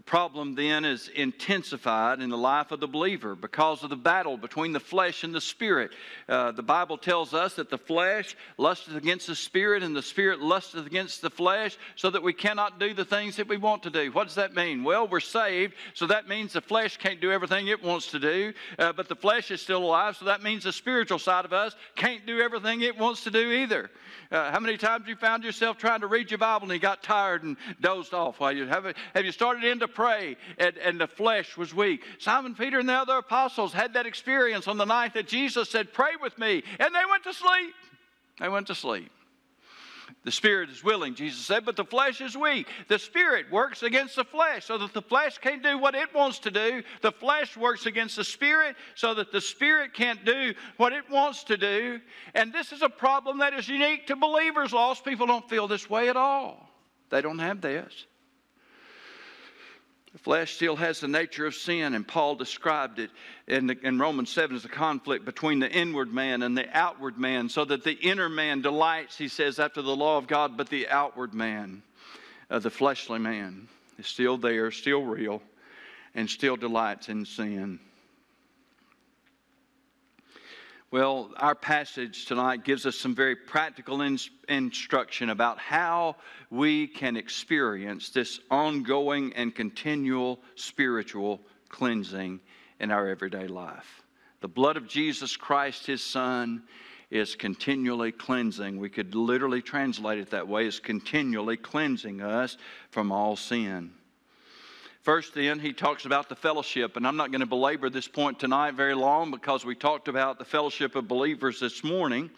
The 0.00 0.04
problem 0.04 0.54
then 0.54 0.86
is 0.86 1.08
intensified 1.08 2.20
in 2.20 2.30
the 2.30 2.38
life 2.38 2.70
of 2.70 2.80
the 2.80 2.88
believer 2.88 3.34
because 3.34 3.82
of 3.82 3.90
the 3.90 3.96
battle 3.96 4.38
between 4.38 4.72
the 4.72 4.80
flesh 4.80 5.24
and 5.24 5.34
the 5.34 5.42
spirit. 5.42 5.90
Uh, 6.26 6.52
the 6.52 6.62
Bible 6.62 6.96
tells 6.96 7.34
us 7.34 7.56
that 7.56 7.68
the 7.68 7.76
flesh 7.76 8.34
lusteth 8.56 8.96
against 8.96 9.26
the 9.26 9.36
spirit 9.36 9.82
and 9.82 9.94
the 9.94 10.02
spirit 10.02 10.40
lusteth 10.40 10.86
against 10.86 11.20
the 11.20 11.28
flesh 11.28 11.76
so 11.96 12.08
that 12.08 12.22
we 12.22 12.32
cannot 12.32 12.80
do 12.80 12.94
the 12.94 13.04
things 13.04 13.36
that 13.36 13.46
we 13.46 13.58
want 13.58 13.82
to 13.82 13.90
do. 13.90 14.10
What 14.10 14.24
does 14.24 14.36
that 14.36 14.54
mean? 14.54 14.84
Well, 14.84 15.06
we're 15.06 15.20
saved, 15.20 15.74
so 15.92 16.06
that 16.06 16.26
means 16.26 16.54
the 16.54 16.62
flesh 16.62 16.96
can't 16.96 17.20
do 17.20 17.30
everything 17.30 17.66
it 17.66 17.84
wants 17.84 18.10
to 18.12 18.18
do, 18.18 18.54
uh, 18.78 18.94
but 18.94 19.06
the 19.06 19.16
flesh 19.16 19.50
is 19.50 19.60
still 19.60 19.84
alive, 19.84 20.16
so 20.16 20.24
that 20.24 20.42
means 20.42 20.64
the 20.64 20.72
spiritual 20.72 21.18
side 21.18 21.44
of 21.44 21.52
us 21.52 21.76
can't 21.94 22.24
do 22.24 22.40
everything 22.40 22.80
it 22.80 22.98
wants 22.98 23.22
to 23.24 23.30
do 23.30 23.52
either. 23.52 23.90
Uh, 24.32 24.50
how 24.50 24.60
many 24.60 24.78
times 24.78 25.06
you 25.06 25.16
found 25.16 25.44
yourself 25.44 25.76
trying 25.76 26.00
to 26.00 26.06
read 26.06 26.30
your 26.30 26.38
Bible 26.38 26.64
and 26.64 26.72
you 26.72 26.78
got 26.78 27.02
tired 27.02 27.42
and 27.42 27.58
dozed 27.82 28.14
off 28.14 28.40
while 28.40 28.52
you 28.52 28.64
have, 28.64 28.94
have 29.14 29.24
you 29.26 29.32
started 29.32 29.64
into 29.64 29.89
pray 29.94 30.36
and, 30.58 30.76
and 30.78 31.00
the 31.00 31.06
flesh 31.06 31.56
was 31.56 31.74
weak? 31.74 32.02
Simon 32.18 32.54
Peter 32.54 32.78
and 32.78 32.88
the 32.88 32.94
other 32.94 33.18
apostles 33.18 33.72
had 33.72 33.94
that 33.94 34.06
experience 34.06 34.68
on 34.68 34.76
the 34.76 34.86
night 34.86 35.14
that 35.14 35.28
Jesus 35.28 35.70
said, 35.70 35.92
Pray 35.92 36.12
with 36.20 36.38
me, 36.38 36.62
and 36.78 36.94
they 36.94 37.04
went 37.10 37.24
to 37.24 37.34
sleep. 37.34 37.74
They 38.38 38.48
went 38.48 38.68
to 38.68 38.74
sleep. 38.74 39.10
The 40.24 40.30
spirit 40.30 40.68
is 40.68 40.84
willing, 40.84 41.14
Jesus 41.14 41.40
said, 41.40 41.64
but 41.64 41.76
the 41.76 41.84
flesh 41.84 42.20
is 42.20 42.36
weak. 42.36 42.66
The 42.88 42.98
spirit 42.98 43.50
works 43.50 43.82
against 43.82 44.16
the 44.16 44.24
flesh 44.24 44.66
so 44.66 44.76
that 44.76 44.92
the 44.92 45.00
flesh 45.00 45.38
can't 45.38 45.62
do 45.62 45.78
what 45.78 45.94
it 45.94 46.14
wants 46.14 46.40
to 46.40 46.50
do. 46.50 46.82
The 47.00 47.12
flesh 47.12 47.56
works 47.56 47.86
against 47.86 48.16
the 48.16 48.24
spirit 48.24 48.76
so 48.94 49.14
that 49.14 49.32
the 49.32 49.40
spirit 49.40 49.94
can't 49.94 50.24
do 50.24 50.52
what 50.76 50.92
it 50.92 51.08
wants 51.10 51.44
to 51.44 51.56
do. 51.56 52.00
And 52.34 52.52
this 52.52 52.72
is 52.72 52.82
a 52.82 52.88
problem 52.88 53.38
that 53.38 53.54
is 53.54 53.68
unique 53.68 54.08
to 54.08 54.16
believers. 54.16 54.72
Lost 54.72 55.04
people 55.04 55.26
don't 55.26 55.48
feel 55.48 55.66
this 55.66 55.88
way 55.88 56.08
at 56.10 56.16
all, 56.16 56.68
they 57.08 57.22
don't 57.22 57.38
have 57.38 57.60
this. 57.60 58.06
The 60.12 60.18
flesh 60.18 60.54
still 60.54 60.74
has 60.74 60.98
the 60.98 61.08
nature 61.08 61.46
of 61.46 61.54
sin, 61.54 61.94
and 61.94 62.06
Paul 62.06 62.34
described 62.34 62.98
it 62.98 63.10
in, 63.46 63.68
the, 63.68 63.78
in, 63.86 63.98
Romans 63.98 64.30
7 64.30 64.56
as 64.56 64.64
a 64.64 64.68
conflict 64.68 65.24
between 65.24 65.60
the 65.60 65.70
inward 65.70 66.12
man 66.12 66.42
and 66.42 66.56
the 66.56 66.66
outward 66.76 67.16
man, 67.16 67.48
so 67.48 67.64
that 67.64 67.84
the 67.84 67.92
inner 67.92 68.28
man 68.28 68.60
delights, 68.60 69.16
he 69.16 69.28
says, 69.28 69.60
after 69.60 69.82
the 69.82 69.94
law 69.94 70.18
of 70.18 70.26
God, 70.26 70.56
but 70.56 70.68
the 70.68 70.88
outward 70.88 71.32
man, 71.32 71.82
uh, 72.50 72.58
the 72.58 72.70
fleshly 72.70 73.20
man, 73.20 73.68
is 73.98 74.06
still 74.08 74.36
there, 74.36 74.72
still 74.72 75.02
real, 75.04 75.42
and 76.12 76.28
still 76.28 76.56
delights 76.56 77.08
in 77.08 77.24
sin. 77.24 77.78
Well, 80.92 81.30
our 81.36 81.54
passage 81.54 82.26
tonight 82.26 82.64
gives 82.64 82.84
us 82.84 82.96
some 82.96 83.14
very 83.14 83.36
practical 83.36 84.02
in- 84.02 84.18
instruction 84.48 85.30
about 85.30 85.60
how 85.60 86.16
we 86.50 86.88
can 86.88 87.16
experience 87.16 88.10
this 88.10 88.40
ongoing 88.50 89.32
and 89.34 89.54
continual 89.54 90.40
spiritual 90.56 91.42
cleansing 91.68 92.40
in 92.80 92.90
our 92.90 93.06
everyday 93.06 93.46
life. 93.46 94.02
The 94.40 94.48
blood 94.48 94.76
of 94.76 94.88
Jesus 94.88 95.36
Christ, 95.36 95.86
his 95.86 96.02
Son, 96.02 96.64
is 97.08 97.36
continually 97.36 98.10
cleansing. 98.10 98.76
We 98.76 98.90
could 98.90 99.14
literally 99.14 99.62
translate 99.62 100.18
it 100.18 100.30
that 100.30 100.48
way, 100.48 100.66
is 100.66 100.80
continually 100.80 101.56
cleansing 101.56 102.20
us 102.20 102.56
from 102.90 103.12
all 103.12 103.36
sin. 103.36 103.92
First, 105.02 105.32
then, 105.32 105.58
he 105.58 105.72
talks 105.72 106.04
about 106.04 106.28
the 106.28 106.36
fellowship, 106.36 106.98
and 106.98 107.06
I'm 107.06 107.16
not 107.16 107.30
going 107.30 107.40
to 107.40 107.46
belabor 107.46 107.88
this 107.88 108.06
point 108.06 108.38
tonight 108.38 108.74
very 108.74 108.94
long 108.94 109.30
because 109.30 109.64
we 109.64 109.74
talked 109.74 110.08
about 110.08 110.38
the 110.38 110.44
fellowship 110.44 110.94
of 110.94 111.08
believers 111.08 111.58
this 111.58 111.82
morning. 111.82 112.28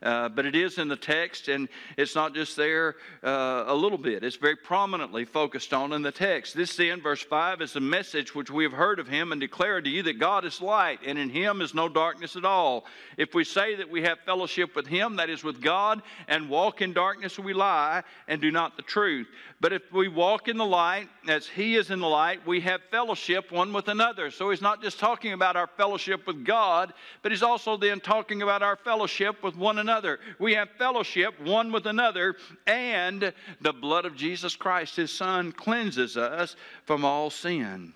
Uh, 0.00 0.28
but 0.28 0.46
it 0.46 0.54
is 0.54 0.78
in 0.78 0.86
the 0.86 0.96
text, 0.96 1.48
and 1.48 1.68
it's 1.96 2.14
not 2.14 2.32
just 2.32 2.56
there 2.56 2.94
uh, 3.24 3.64
a 3.66 3.74
little 3.74 3.98
bit. 3.98 4.22
It's 4.22 4.36
very 4.36 4.54
prominently 4.54 5.24
focused 5.24 5.74
on 5.74 5.92
in 5.92 6.02
the 6.02 6.12
text. 6.12 6.54
This, 6.54 6.76
then, 6.76 7.00
verse 7.00 7.22
5, 7.22 7.62
is 7.62 7.74
a 7.74 7.80
message 7.80 8.32
which 8.32 8.50
we 8.50 8.62
have 8.62 8.72
heard 8.72 9.00
of 9.00 9.08
him 9.08 9.32
and 9.32 9.40
declare 9.40 9.80
to 9.80 9.90
you 9.90 10.04
that 10.04 10.20
God 10.20 10.44
is 10.44 10.62
light, 10.62 11.00
and 11.04 11.18
in 11.18 11.30
him 11.30 11.60
is 11.60 11.74
no 11.74 11.88
darkness 11.88 12.36
at 12.36 12.44
all. 12.44 12.86
If 13.16 13.34
we 13.34 13.42
say 13.42 13.74
that 13.74 13.90
we 13.90 14.02
have 14.02 14.18
fellowship 14.20 14.76
with 14.76 14.86
him, 14.86 15.16
that 15.16 15.30
is 15.30 15.42
with 15.42 15.60
God, 15.60 16.02
and 16.28 16.48
walk 16.48 16.80
in 16.80 16.92
darkness, 16.92 17.36
we 17.36 17.52
lie 17.52 18.04
and 18.28 18.40
do 18.40 18.52
not 18.52 18.76
the 18.76 18.82
truth. 18.82 19.26
But 19.60 19.72
if 19.72 19.92
we 19.92 20.06
walk 20.06 20.46
in 20.46 20.56
the 20.56 20.64
light, 20.64 21.08
as 21.26 21.48
he 21.48 21.74
is 21.74 21.90
in 21.90 21.98
the 21.98 22.06
light, 22.06 22.46
we 22.46 22.60
have 22.60 22.80
fellowship 22.92 23.50
one 23.50 23.72
with 23.72 23.88
another. 23.88 24.30
So 24.30 24.50
he's 24.50 24.62
not 24.62 24.80
just 24.80 25.00
talking 25.00 25.32
about 25.32 25.56
our 25.56 25.66
fellowship 25.66 26.26
with 26.28 26.44
God, 26.44 26.92
but 27.22 27.32
he's 27.32 27.42
also 27.42 27.76
then 27.76 27.98
talking 27.98 28.42
about 28.42 28.62
our 28.62 28.76
fellowship 28.76 29.42
with 29.42 29.56
one 29.56 29.78
another. 29.88 30.20
We 30.38 30.52
have 30.54 30.68
fellowship 30.76 31.40
one 31.40 31.72
with 31.72 31.86
another, 31.86 32.36
and 32.66 33.32
the 33.62 33.72
blood 33.72 34.04
of 34.04 34.14
Jesus 34.14 34.54
Christ, 34.54 34.96
his 34.96 35.10
son, 35.10 35.50
cleanses 35.50 36.18
us 36.18 36.56
from 36.84 37.06
all 37.06 37.30
sin. 37.30 37.94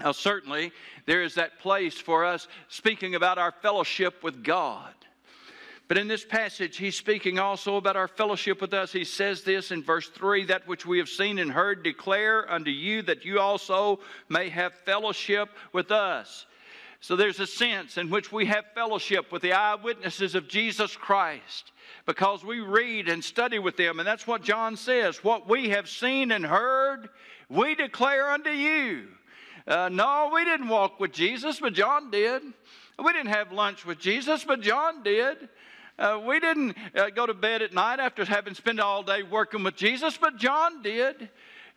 Now, 0.00 0.12
certainly, 0.12 0.72
there 1.04 1.22
is 1.22 1.34
that 1.34 1.58
place 1.58 1.98
for 1.98 2.24
us 2.24 2.48
speaking 2.68 3.14
about 3.14 3.36
our 3.36 3.52
fellowship 3.52 4.22
with 4.22 4.42
God. 4.42 4.94
But 5.88 5.98
in 5.98 6.08
this 6.08 6.24
passage, 6.24 6.78
he's 6.78 6.96
speaking 6.96 7.38
also 7.38 7.76
about 7.76 7.96
our 7.96 8.08
fellowship 8.08 8.60
with 8.60 8.72
us. 8.72 8.90
He 8.92 9.04
says 9.04 9.42
this 9.42 9.70
in 9.70 9.82
verse 9.82 10.08
3 10.08 10.46
that 10.46 10.66
which 10.66 10.86
we 10.86 10.98
have 10.98 11.08
seen 11.08 11.38
and 11.38 11.50
heard 11.50 11.82
declare 11.82 12.50
unto 12.50 12.70
you 12.70 13.02
that 13.02 13.24
you 13.26 13.40
also 13.40 14.00
may 14.28 14.48
have 14.48 14.72
fellowship 14.84 15.48
with 15.72 15.90
us. 15.90 16.46
So 17.00 17.14
there's 17.14 17.38
a 17.38 17.46
sense 17.46 17.96
in 17.96 18.10
which 18.10 18.32
we 18.32 18.46
have 18.46 18.64
fellowship 18.74 19.30
with 19.30 19.42
the 19.42 19.52
eyewitnesses 19.52 20.34
of 20.34 20.48
Jesus 20.48 20.96
Christ 20.96 21.70
because 22.06 22.44
we 22.44 22.60
read 22.60 23.08
and 23.08 23.22
study 23.22 23.58
with 23.60 23.76
them. 23.76 24.00
And 24.00 24.06
that's 24.06 24.26
what 24.26 24.42
John 24.42 24.76
says. 24.76 25.22
What 25.22 25.48
we 25.48 25.68
have 25.68 25.88
seen 25.88 26.32
and 26.32 26.44
heard, 26.44 27.08
we 27.48 27.76
declare 27.76 28.30
unto 28.30 28.50
you. 28.50 29.08
Uh, 29.66 29.88
no, 29.90 30.30
we 30.34 30.44
didn't 30.44 30.68
walk 30.68 30.98
with 30.98 31.12
Jesus, 31.12 31.60
but 31.60 31.72
John 31.72 32.10
did. 32.10 32.42
We 32.98 33.12
didn't 33.12 33.28
have 33.28 33.52
lunch 33.52 33.86
with 33.86 33.98
Jesus, 33.98 34.42
but 34.42 34.60
John 34.60 35.04
did. 35.04 35.48
Uh, 35.98 36.20
we 36.26 36.40
didn't 36.40 36.76
uh, 36.96 37.10
go 37.10 37.26
to 37.26 37.34
bed 37.34 37.62
at 37.62 37.72
night 37.72 38.00
after 38.00 38.24
having 38.24 38.54
spent 38.54 38.80
all 38.80 39.02
day 39.02 39.22
working 39.22 39.62
with 39.62 39.76
Jesus, 39.76 40.16
but 40.16 40.36
John 40.36 40.82
did. 40.82 41.28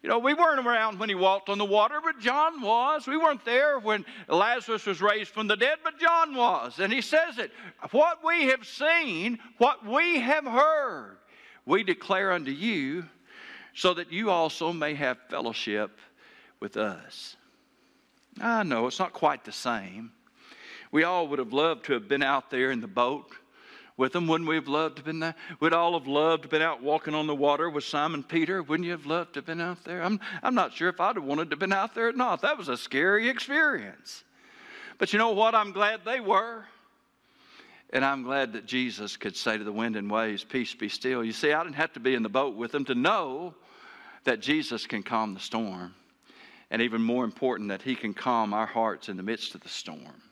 You 0.01 0.09
know, 0.09 0.17
we 0.17 0.33
weren't 0.33 0.65
around 0.65 0.99
when 0.99 1.09
he 1.09 1.15
walked 1.15 1.47
on 1.47 1.59
the 1.59 1.65
water, 1.65 1.99
but 2.03 2.19
John 2.19 2.61
was. 2.61 3.05
We 3.05 3.17
weren't 3.17 3.45
there 3.45 3.77
when 3.77 4.03
Lazarus 4.27 4.87
was 4.87 4.99
raised 4.99 5.29
from 5.29 5.47
the 5.47 5.55
dead, 5.55 5.77
but 5.83 5.99
John 5.99 6.35
was. 6.35 6.79
And 6.79 6.91
he 6.91 7.01
says 7.01 7.37
it 7.37 7.51
what 7.91 8.25
we 8.25 8.45
have 8.45 8.65
seen, 8.65 9.37
what 9.59 9.85
we 9.85 10.19
have 10.19 10.45
heard, 10.45 11.17
we 11.65 11.83
declare 11.83 12.31
unto 12.31 12.51
you, 12.51 13.05
so 13.75 13.93
that 13.93 14.11
you 14.11 14.31
also 14.31 14.73
may 14.73 14.95
have 14.95 15.17
fellowship 15.29 15.99
with 16.59 16.77
us. 16.77 17.35
I 18.39 18.63
know 18.63 18.87
it's 18.87 18.99
not 18.99 19.13
quite 19.13 19.45
the 19.45 19.51
same. 19.51 20.11
We 20.91 21.03
all 21.03 21.27
would 21.27 21.39
have 21.39 21.53
loved 21.53 21.85
to 21.85 21.93
have 21.93 22.07
been 22.07 22.23
out 22.23 22.49
there 22.49 22.71
in 22.71 22.81
the 22.81 22.87
boat 22.87 23.31
with 24.01 24.13
them? 24.13 24.27
Wouldn't 24.27 24.49
we 24.49 24.55
have 24.55 24.67
loved 24.67 24.95
to 24.95 24.99
have 25.01 25.05
been 25.05 25.19
there? 25.19 25.35
We'd 25.59 25.73
all 25.73 25.93
have 25.93 26.07
loved 26.07 26.41
to 26.41 26.45
have 26.47 26.51
been 26.51 26.61
out 26.63 26.81
walking 26.81 27.13
on 27.13 27.27
the 27.27 27.35
water 27.35 27.69
with 27.69 27.83
Simon 27.83 28.23
Peter. 28.23 28.63
Wouldn't 28.63 28.85
you 28.85 28.93
have 28.93 29.05
loved 29.05 29.35
to 29.35 29.37
have 29.37 29.45
been 29.45 29.61
out 29.61 29.83
there? 29.83 30.01
I'm, 30.01 30.19
I'm 30.41 30.55
not 30.55 30.73
sure 30.73 30.89
if 30.89 30.99
I'd 30.99 31.15
have 31.15 31.23
wanted 31.23 31.51
to 31.51 31.53
have 31.53 31.59
been 31.59 31.71
out 31.71 31.93
there 31.93 32.07
or 32.07 32.13
not. 32.13 32.41
That 32.41 32.57
was 32.57 32.67
a 32.67 32.75
scary 32.75 33.29
experience. 33.29 34.23
But 34.97 35.13
you 35.13 35.19
know 35.19 35.33
what? 35.33 35.53
I'm 35.53 35.71
glad 35.71 36.01
they 36.03 36.19
were. 36.19 36.65
And 37.93 38.03
I'm 38.03 38.23
glad 38.23 38.53
that 38.53 38.65
Jesus 38.65 39.17
could 39.17 39.35
say 39.35 39.57
to 39.57 39.63
the 39.63 39.71
wind 39.71 39.95
and 39.95 40.09
waves, 40.09 40.43
Peace 40.43 40.73
be 40.73 40.89
still. 40.89 41.23
You 41.23 41.33
see, 41.33 41.53
I 41.53 41.63
didn't 41.63 41.75
have 41.75 41.93
to 41.93 41.99
be 41.99 42.15
in 42.15 42.23
the 42.23 42.29
boat 42.29 42.55
with 42.55 42.71
them 42.71 42.85
to 42.85 42.95
know 42.95 43.53
that 44.23 44.39
Jesus 44.39 44.87
can 44.87 45.03
calm 45.03 45.35
the 45.35 45.39
storm. 45.39 45.93
And 46.71 46.81
even 46.81 47.03
more 47.03 47.23
important, 47.23 47.69
that 47.69 47.83
He 47.83 47.95
can 47.95 48.15
calm 48.15 48.51
our 48.51 48.65
hearts 48.65 49.09
in 49.09 49.17
the 49.17 49.23
midst 49.23 49.53
of 49.53 49.61
the 49.61 49.69
storm. 49.69 50.23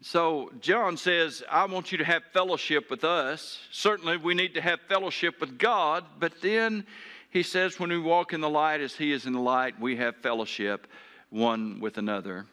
So 0.00 0.52
John 0.60 0.96
says, 0.96 1.42
I 1.50 1.64
want 1.64 1.90
you 1.90 1.98
to 1.98 2.04
have 2.04 2.22
fellowship 2.32 2.88
with 2.88 3.02
us. 3.02 3.58
Certainly, 3.72 4.18
we 4.18 4.34
need 4.34 4.54
to 4.54 4.60
have 4.60 4.80
fellowship 4.88 5.40
with 5.40 5.58
God, 5.58 6.04
but 6.20 6.40
then 6.40 6.86
he 7.30 7.42
says, 7.42 7.80
when 7.80 7.90
we 7.90 7.98
walk 7.98 8.32
in 8.32 8.40
the 8.40 8.48
light 8.48 8.80
as 8.80 8.94
he 8.94 9.12
is 9.12 9.26
in 9.26 9.32
the 9.32 9.40
light, 9.40 9.78
we 9.80 9.96
have 9.96 10.16
fellowship 10.16 10.86
one 11.30 11.80
with 11.80 11.98
another. 11.98 12.46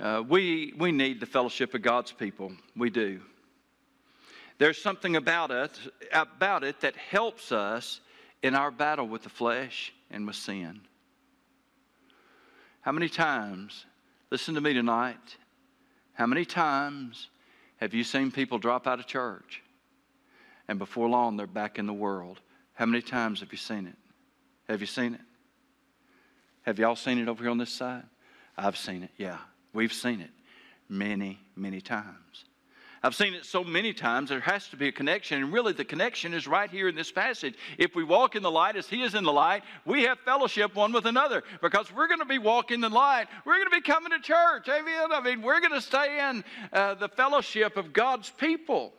Uh, 0.00 0.22
we, 0.26 0.72
we 0.78 0.92
need 0.92 1.20
the 1.20 1.26
fellowship 1.26 1.74
of 1.74 1.82
God's 1.82 2.12
people. 2.12 2.52
We 2.74 2.90
do. 2.90 3.20
There's 4.58 4.80
something 4.80 5.16
about 5.16 5.50
it, 5.50 5.78
about 6.12 6.64
it 6.64 6.80
that 6.80 6.96
helps 6.96 7.52
us 7.52 8.00
in 8.42 8.54
our 8.54 8.70
battle 8.70 9.06
with 9.06 9.22
the 9.22 9.28
flesh 9.28 9.92
and 10.10 10.26
with 10.26 10.36
sin. 10.36 10.80
How 12.80 12.92
many 12.92 13.08
times 13.08 13.86
Listen 14.30 14.54
to 14.54 14.60
me 14.60 14.72
tonight. 14.72 15.36
How 16.14 16.26
many 16.26 16.44
times 16.44 17.28
have 17.76 17.94
you 17.94 18.04
seen 18.04 18.30
people 18.30 18.58
drop 18.58 18.86
out 18.86 18.98
of 18.98 19.06
church 19.06 19.62
and 20.68 20.78
before 20.78 21.08
long 21.08 21.36
they're 21.36 21.46
back 21.46 21.78
in 21.78 21.86
the 21.86 21.92
world? 21.92 22.40
How 22.74 22.86
many 22.86 23.02
times 23.02 23.40
have 23.40 23.52
you 23.52 23.58
seen 23.58 23.86
it? 23.86 23.96
Have 24.68 24.80
you 24.80 24.86
seen 24.86 25.14
it? 25.14 25.20
Have 26.62 26.78
y'all 26.78 26.96
seen 26.96 27.18
it 27.18 27.28
over 27.28 27.42
here 27.42 27.50
on 27.50 27.58
this 27.58 27.72
side? 27.72 28.04
I've 28.56 28.76
seen 28.76 29.02
it, 29.02 29.10
yeah. 29.16 29.38
We've 29.72 29.92
seen 29.92 30.20
it 30.20 30.30
many, 30.88 31.40
many 31.56 31.80
times. 31.80 32.44
I've 33.04 33.14
seen 33.14 33.34
it 33.34 33.44
so 33.44 33.62
many 33.62 33.92
times, 33.92 34.30
there 34.30 34.40
has 34.40 34.66
to 34.68 34.78
be 34.78 34.88
a 34.88 34.92
connection. 34.92 35.42
And 35.42 35.52
really, 35.52 35.74
the 35.74 35.84
connection 35.84 36.32
is 36.32 36.46
right 36.46 36.70
here 36.70 36.88
in 36.88 36.94
this 36.94 37.12
passage. 37.12 37.54
If 37.76 37.94
we 37.94 38.02
walk 38.02 38.34
in 38.34 38.42
the 38.42 38.50
light 38.50 38.76
as 38.76 38.88
He 38.88 39.02
is 39.02 39.14
in 39.14 39.24
the 39.24 39.32
light, 39.32 39.62
we 39.84 40.04
have 40.04 40.18
fellowship 40.20 40.74
one 40.74 40.90
with 40.90 41.04
another 41.04 41.42
because 41.60 41.92
we're 41.92 42.06
going 42.06 42.20
to 42.20 42.24
be 42.24 42.38
walking 42.38 42.76
in 42.76 42.80
the 42.80 42.88
light. 42.88 43.26
We're 43.44 43.56
going 43.56 43.68
to 43.68 43.76
be 43.76 43.82
coming 43.82 44.10
to 44.12 44.20
church. 44.20 44.70
Amen. 44.70 45.12
I 45.12 45.20
mean, 45.20 45.42
we're 45.42 45.60
going 45.60 45.74
to 45.74 45.82
stay 45.82 46.30
in 46.30 46.44
uh, 46.72 46.94
the 46.94 47.10
fellowship 47.10 47.76
of 47.76 47.92
God's 47.92 48.30
people. 48.30 48.94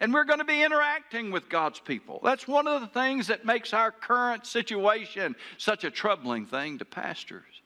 And 0.00 0.14
we're 0.14 0.24
going 0.24 0.38
to 0.38 0.46
be 0.46 0.62
interacting 0.62 1.30
with 1.30 1.50
God's 1.50 1.78
people. 1.78 2.20
That's 2.24 2.48
one 2.48 2.66
of 2.66 2.80
the 2.80 2.86
things 2.86 3.26
that 3.26 3.44
makes 3.44 3.74
our 3.74 3.90
current 3.90 4.46
situation 4.46 5.36
such 5.58 5.84
a 5.84 5.90
troubling 5.90 6.46
thing 6.46 6.78
to 6.78 6.86
pastors. 6.86 7.60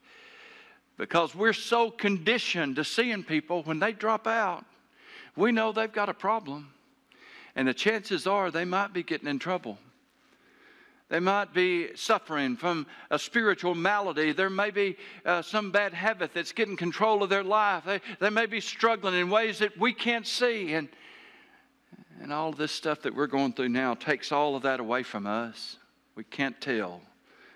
Because 0.98 1.32
we're 1.32 1.52
so 1.52 1.92
conditioned 1.92 2.74
to 2.74 2.82
seeing 2.82 3.22
people 3.22 3.62
when 3.62 3.78
they 3.78 3.92
drop 3.92 4.26
out 4.26 4.64
we 5.36 5.52
know 5.52 5.72
they've 5.72 5.92
got 5.92 6.08
a 6.08 6.14
problem. 6.14 6.72
And 7.54 7.68
the 7.68 7.74
chances 7.74 8.26
are 8.26 8.50
they 8.50 8.64
might 8.64 8.92
be 8.92 9.02
getting 9.02 9.28
in 9.28 9.38
trouble. 9.38 9.78
They 11.08 11.20
might 11.20 11.54
be 11.54 11.94
suffering 11.94 12.56
from 12.56 12.86
a 13.10 13.18
spiritual 13.18 13.74
malady. 13.74 14.32
There 14.32 14.50
may 14.50 14.70
be 14.70 14.96
uh, 15.24 15.40
some 15.40 15.70
bad 15.70 15.94
habit 15.94 16.32
that's 16.34 16.52
getting 16.52 16.76
control 16.76 17.22
of 17.22 17.30
their 17.30 17.44
life. 17.44 17.84
They, 17.86 18.00
they 18.18 18.30
may 18.30 18.46
be 18.46 18.60
struggling 18.60 19.14
in 19.14 19.30
ways 19.30 19.60
that 19.60 19.78
we 19.78 19.92
can't 19.92 20.26
see. 20.26 20.74
And, 20.74 20.88
and 22.20 22.32
all 22.32 22.52
this 22.52 22.72
stuff 22.72 23.02
that 23.02 23.14
we're 23.14 23.28
going 23.28 23.52
through 23.52 23.68
now 23.68 23.94
takes 23.94 24.32
all 24.32 24.56
of 24.56 24.62
that 24.62 24.80
away 24.80 25.04
from 25.04 25.26
us. 25.26 25.76
We 26.16 26.24
can't 26.24 26.60
tell 26.60 27.00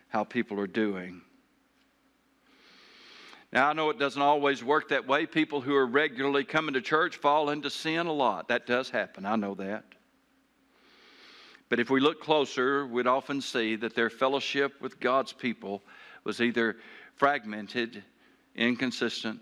how 0.08 0.22
people 0.22 0.60
are 0.60 0.68
doing. 0.68 1.20
Now, 3.52 3.68
I 3.68 3.72
know 3.72 3.90
it 3.90 3.98
doesn't 3.98 4.22
always 4.22 4.62
work 4.62 4.90
that 4.90 5.08
way. 5.08 5.26
People 5.26 5.60
who 5.60 5.74
are 5.74 5.86
regularly 5.86 6.44
coming 6.44 6.74
to 6.74 6.80
church 6.80 7.16
fall 7.16 7.50
into 7.50 7.68
sin 7.68 8.06
a 8.06 8.12
lot. 8.12 8.48
That 8.48 8.66
does 8.66 8.90
happen. 8.90 9.26
I 9.26 9.34
know 9.36 9.54
that. 9.54 9.84
But 11.68 11.80
if 11.80 11.90
we 11.90 12.00
look 12.00 12.20
closer, 12.20 12.86
we'd 12.86 13.06
often 13.06 13.40
see 13.40 13.76
that 13.76 13.94
their 13.94 14.10
fellowship 14.10 14.80
with 14.80 15.00
God's 15.00 15.32
people 15.32 15.82
was 16.22 16.40
either 16.40 16.76
fragmented, 17.16 18.02
inconsistent, 18.54 19.40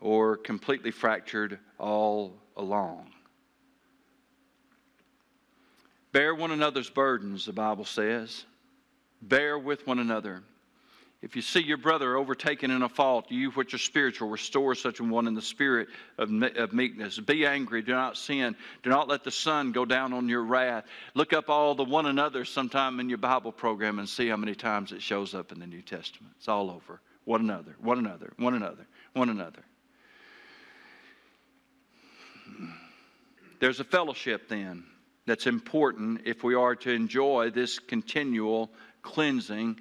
or 0.00 0.36
completely 0.36 0.90
fractured 0.90 1.58
all 1.78 2.36
along. 2.56 3.10
Bear 6.12 6.34
one 6.34 6.50
another's 6.50 6.90
burdens, 6.90 7.46
the 7.46 7.52
Bible 7.52 7.86
says. 7.86 8.44
Bear 9.22 9.58
with 9.58 9.86
one 9.86 9.98
another. 9.98 10.42
If 11.22 11.36
you 11.36 11.42
see 11.42 11.62
your 11.62 11.76
brother 11.76 12.16
overtaken 12.16 12.72
in 12.72 12.82
a 12.82 12.88
fault, 12.88 13.30
you 13.30 13.52
which 13.52 13.74
are 13.74 13.78
spiritual, 13.78 14.28
restore 14.28 14.74
such 14.74 14.98
a 14.98 15.04
one 15.04 15.28
in 15.28 15.34
the 15.34 15.40
spirit 15.40 15.88
of, 16.18 16.30
of 16.56 16.72
meekness. 16.72 17.16
Be 17.20 17.46
angry, 17.46 17.80
do 17.80 17.92
not 17.92 18.16
sin. 18.16 18.56
Do 18.82 18.90
not 18.90 19.06
let 19.06 19.22
the 19.22 19.30
sun 19.30 19.70
go 19.70 19.84
down 19.84 20.12
on 20.12 20.28
your 20.28 20.42
wrath. 20.42 20.84
Look 21.14 21.32
up 21.32 21.48
all 21.48 21.76
the 21.76 21.84
one 21.84 22.06
another 22.06 22.44
sometime 22.44 22.98
in 22.98 23.08
your 23.08 23.18
Bible 23.18 23.52
program 23.52 24.00
and 24.00 24.08
see 24.08 24.26
how 24.26 24.36
many 24.36 24.56
times 24.56 24.90
it 24.90 25.00
shows 25.00 25.32
up 25.32 25.52
in 25.52 25.60
the 25.60 25.66
New 25.66 25.80
Testament. 25.80 26.34
It's 26.38 26.48
all 26.48 26.68
over. 26.68 27.00
One 27.24 27.40
another, 27.40 27.76
one 27.80 27.98
another, 27.98 28.32
one 28.36 28.54
another, 28.54 28.84
one 29.12 29.28
another. 29.28 29.62
There's 33.60 33.78
a 33.78 33.84
fellowship 33.84 34.48
then 34.48 34.82
that's 35.24 35.46
important 35.46 36.22
if 36.24 36.42
we 36.42 36.56
are 36.56 36.74
to 36.74 36.90
enjoy 36.90 37.50
this 37.50 37.78
continual 37.78 38.72
cleansing 39.02 39.78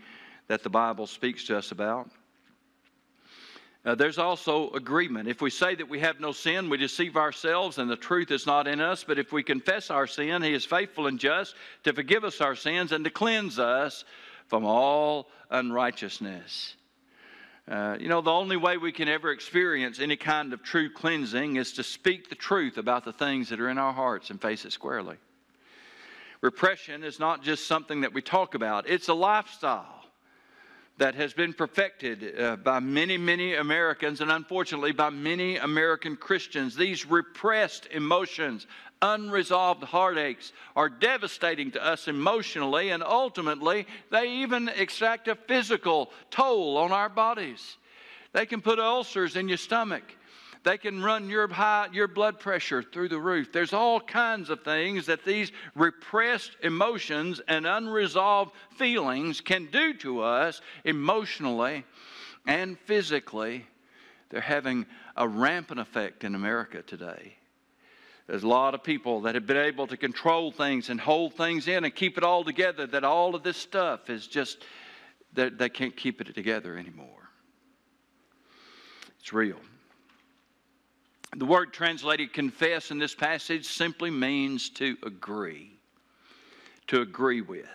that 0.51 0.63
the 0.63 0.69
Bible 0.69 1.07
speaks 1.07 1.45
to 1.45 1.57
us 1.57 1.71
about. 1.71 2.09
Uh, 3.85 3.95
there's 3.95 4.17
also 4.17 4.69
agreement. 4.71 5.29
If 5.29 5.41
we 5.41 5.49
say 5.49 5.75
that 5.75 5.87
we 5.87 6.01
have 6.01 6.19
no 6.19 6.33
sin, 6.33 6.69
we 6.69 6.75
deceive 6.75 7.15
ourselves 7.15 7.77
and 7.77 7.89
the 7.89 7.95
truth 7.95 8.31
is 8.31 8.45
not 8.45 8.67
in 8.67 8.81
us. 8.81 9.05
But 9.05 9.17
if 9.17 9.31
we 9.31 9.43
confess 9.43 9.89
our 9.89 10.05
sin, 10.07 10.41
He 10.41 10.53
is 10.53 10.65
faithful 10.65 11.07
and 11.07 11.17
just 11.17 11.55
to 11.85 11.93
forgive 11.93 12.25
us 12.25 12.41
our 12.41 12.57
sins 12.57 12.91
and 12.91 13.05
to 13.05 13.09
cleanse 13.09 13.59
us 13.59 14.03
from 14.47 14.65
all 14.65 15.29
unrighteousness. 15.51 16.75
Uh, 17.65 17.95
you 17.97 18.09
know, 18.09 18.19
the 18.19 18.29
only 18.29 18.57
way 18.57 18.75
we 18.75 18.91
can 18.91 19.07
ever 19.07 19.31
experience 19.31 20.01
any 20.01 20.17
kind 20.17 20.51
of 20.51 20.61
true 20.61 20.89
cleansing 20.91 21.55
is 21.55 21.71
to 21.71 21.83
speak 21.83 22.27
the 22.27 22.35
truth 22.35 22.77
about 22.77 23.05
the 23.05 23.13
things 23.13 23.47
that 23.47 23.61
are 23.61 23.69
in 23.69 23.77
our 23.77 23.93
hearts 23.93 24.31
and 24.31 24.41
face 24.41 24.65
it 24.65 24.73
squarely. 24.73 25.15
Repression 26.41 27.05
is 27.05 27.21
not 27.21 27.41
just 27.41 27.67
something 27.67 28.01
that 28.01 28.13
we 28.13 28.21
talk 28.21 28.53
about, 28.53 28.89
it's 28.89 29.07
a 29.07 29.13
lifestyle 29.13 30.00
that 31.01 31.15
has 31.15 31.33
been 31.33 31.51
perfected 31.51 32.39
uh, 32.39 32.55
by 32.57 32.79
many, 32.79 33.17
many 33.17 33.55
Americans, 33.55 34.21
and 34.21 34.31
unfortunately 34.31 34.91
by 34.91 35.09
many 35.09 35.57
American 35.57 36.15
Christians. 36.15 36.75
These 36.75 37.07
repressed 37.07 37.87
emotions, 37.89 38.67
unresolved 39.01 39.83
heartaches, 39.83 40.53
are 40.75 40.89
devastating 40.89 41.71
to 41.71 41.83
us 41.83 42.07
emotionally, 42.07 42.89
and 42.89 43.01
ultimately, 43.01 43.87
they 44.11 44.29
even 44.43 44.69
exact 44.69 45.27
a 45.27 45.33
physical 45.33 46.11
toll 46.29 46.77
on 46.77 46.91
our 46.91 47.09
bodies. 47.09 47.77
They 48.33 48.45
can 48.45 48.61
put 48.61 48.77
ulcers 48.77 49.35
in 49.35 49.47
your 49.47 49.57
stomach. 49.57 50.03
They 50.63 50.77
can 50.77 51.01
run 51.01 51.27
your, 51.27 51.47
high, 51.47 51.87
your 51.91 52.07
blood 52.07 52.39
pressure 52.39 52.83
through 52.83 53.09
the 53.09 53.19
roof. 53.19 53.51
There's 53.51 53.73
all 53.73 53.99
kinds 53.99 54.51
of 54.51 54.63
things 54.63 55.07
that 55.07 55.25
these 55.25 55.51
repressed 55.73 56.55
emotions 56.61 57.41
and 57.47 57.65
unresolved 57.65 58.53
feelings 58.77 59.41
can 59.41 59.65
do 59.71 59.93
to 59.95 60.21
us 60.21 60.61
emotionally 60.83 61.83
and 62.45 62.77
physically. 62.79 63.65
They're 64.29 64.39
having 64.39 64.85
a 65.17 65.27
rampant 65.27 65.79
effect 65.79 66.23
in 66.23 66.35
America 66.35 66.83
today. 66.83 67.37
There's 68.27 68.43
a 68.43 68.47
lot 68.47 68.75
of 68.75 68.83
people 68.83 69.21
that 69.21 69.33
have 69.33 69.47
been 69.47 69.57
able 69.57 69.87
to 69.87 69.97
control 69.97 70.51
things 70.51 70.89
and 70.89 71.01
hold 71.01 71.33
things 71.33 71.67
in 71.67 71.83
and 71.83 71.93
keep 71.93 72.19
it 72.19 72.23
all 72.23 72.43
together, 72.43 72.85
that 72.87 73.03
all 73.03 73.33
of 73.33 73.41
this 73.41 73.57
stuff 73.57 74.11
is 74.11 74.27
just, 74.27 74.63
that 75.33 75.57
they 75.57 75.69
can't 75.69 75.97
keep 75.97 76.21
it 76.21 76.33
together 76.33 76.77
anymore. 76.77 77.29
It's 79.19 79.33
real. 79.33 79.57
The 81.35 81.45
word 81.45 81.71
translated 81.71 82.33
confess 82.33 82.91
in 82.91 82.99
this 82.99 83.15
passage 83.15 83.65
simply 83.65 84.11
means 84.11 84.69
to 84.71 84.97
agree, 85.03 85.71
to 86.87 87.01
agree 87.01 87.41
with. 87.41 87.65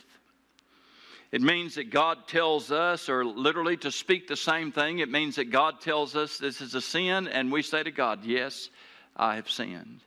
It 1.33 1.40
means 1.40 1.75
that 1.75 1.90
God 1.90 2.29
tells 2.29 2.71
us, 2.71 3.09
or 3.09 3.25
literally 3.25 3.77
to 3.79 3.90
speak 3.90 4.29
the 4.29 4.37
same 4.37 4.73
thing, 4.73 4.99
it 4.99 5.11
means 5.11 5.37
that 5.37 5.51
God 5.51 5.81
tells 5.81 6.14
us 6.14 6.38
this 6.38 6.61
is 6.61 6.75
a 6.75 6.81
sin, 6.81 7.29
and 7.29 7.51
we 7.51 7.62
say 7.62 7.83
to 7.83 7.90
God, 7.90 8.25
Yes, 8.25 8.69
I 9.16 9.37
have 9.37 9.51
sinned. 9.51 10.01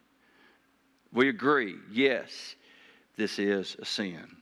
We 1.12 1.28
agree, 1.30 1.76
yes, 1.92 2.56
this 3.18 3.40
is 3.40 3.76
a 3.80 3.86
sin. 3.86 4.38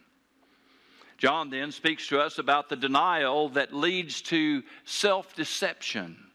John 1.17 1.50
then 1.50 1.72
speaks 1.72 2.10
to 2.10 2.20
us 2.20 2.38
about 2.38 2.70
the 2.70 2.76
denial 2.76 3.50
that 3.50 3.74
leads 3.74 4.22
to 4.24 4.63
self 4.86 5.34
deception 5.34 6.27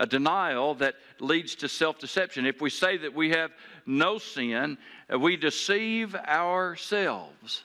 a 0.00 0.06
denial 0.06 0.74
that 0.76 0.94
leads 1.20 1.54
to 1.56 1.68
self 1.68 1.98
deception. 1.98 2.46
If 2.46 2.60
we 2.60 2.70
say 2.70 2.96
that 2.96 3.14
we 3.14 3.30
have 3.30 3.52
no 3.86 4.18
sin, 4.18 4.78
uh, 5.12 5.18
we 5.18 5.36
deceive 5.36 6.14
ourselves. 6.14 7.62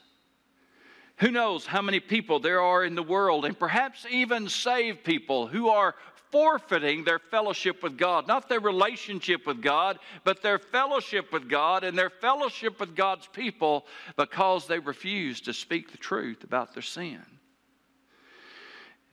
Who 1.20 1.32
knows 1.32 1.66
how 1.66 1.82
many 1.82 2.02
people 2.02 2.42
there 2.42 2.60
are 2.60 2.84
in 2.84 2.94
the 2.94 3.02
world, 3.02 3.46
and 3.46 3.58
perhaps 3.58 4.06
even 4.12 4.50
saved 4.50 5.06
people, 5.06 5.48
who 5.48 5.70
are 5.70 5.96
forfeiting 6.30 7.06
their 7.06 7.20
fellowship 7.20 7.82
with 7.82 7.98
God. 7.98 8.28
Not 8.28 8.50
their 8.50 8.60
relationship 8.60 9.48
with 9.48 9.62
God, 9.62 9.98
but 10.26 10.42
their 10.42 10.60
fellowship 10.60 11.32
with 11.32 11.50
God 11.50 11.86
and 11.86 11.98
their 11.98 12.10
fellowship 12.10 12.82
with 12.82 12.94
God's 12.98 13.28
people 13.28 13.86
because 14.18 14.68
they 14.68 14.80
refuse 14.80 15.40
to 15.42 15.54
speak 15.54 15.94
the 15.94 15.98
truth 15.98 16.44
about 16.44 16.74
their 16.74 16.84
sin. 16.84 17.24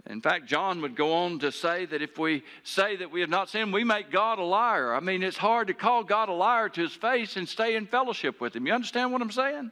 In 0.08 0.20
fact, 0.20 0.46
John 0.46 0.82
would 0.82 0.96
go 0.96 1.12
on 1.12 1.38
to 1.40 1.52
say 1.52 1.86
that 1.86 2.02
if 2.02 2.18
we 2.18 2.42
say 2.64 2.96
that 2.96 3.12
we 3.12 3.20
have 3.20 3.30
not 3.30 3.48
sinned, 3.48 3.72
we 3.72 3.84
make 3.84 4.10
God 4.10 4.40
a 4.40 4.44
liar. 4.44 4.94
I 4.94 5.00
mean, 5.00 5.22
it's 5.22 5.36
hard 5.36 5.68
to 5.68 5.74
call 5.74 6.02
God 6.02 6.28
a 6.28 6.32
liar 6.32 6.68
to 6.70 6.80
his 6.80 6.92
face 6.92 7.36
and 7.36 7.48
stay 7.48 7.76
in 7.76 7.86
fellowship 7.86 8.40
with 8.40 8.56
him. 8.56 8.66
You 8.66 8.72
understand 8.72 9.12
what 9.12 9.22
I'm 9.22 9.30
saying? 9.30 9.70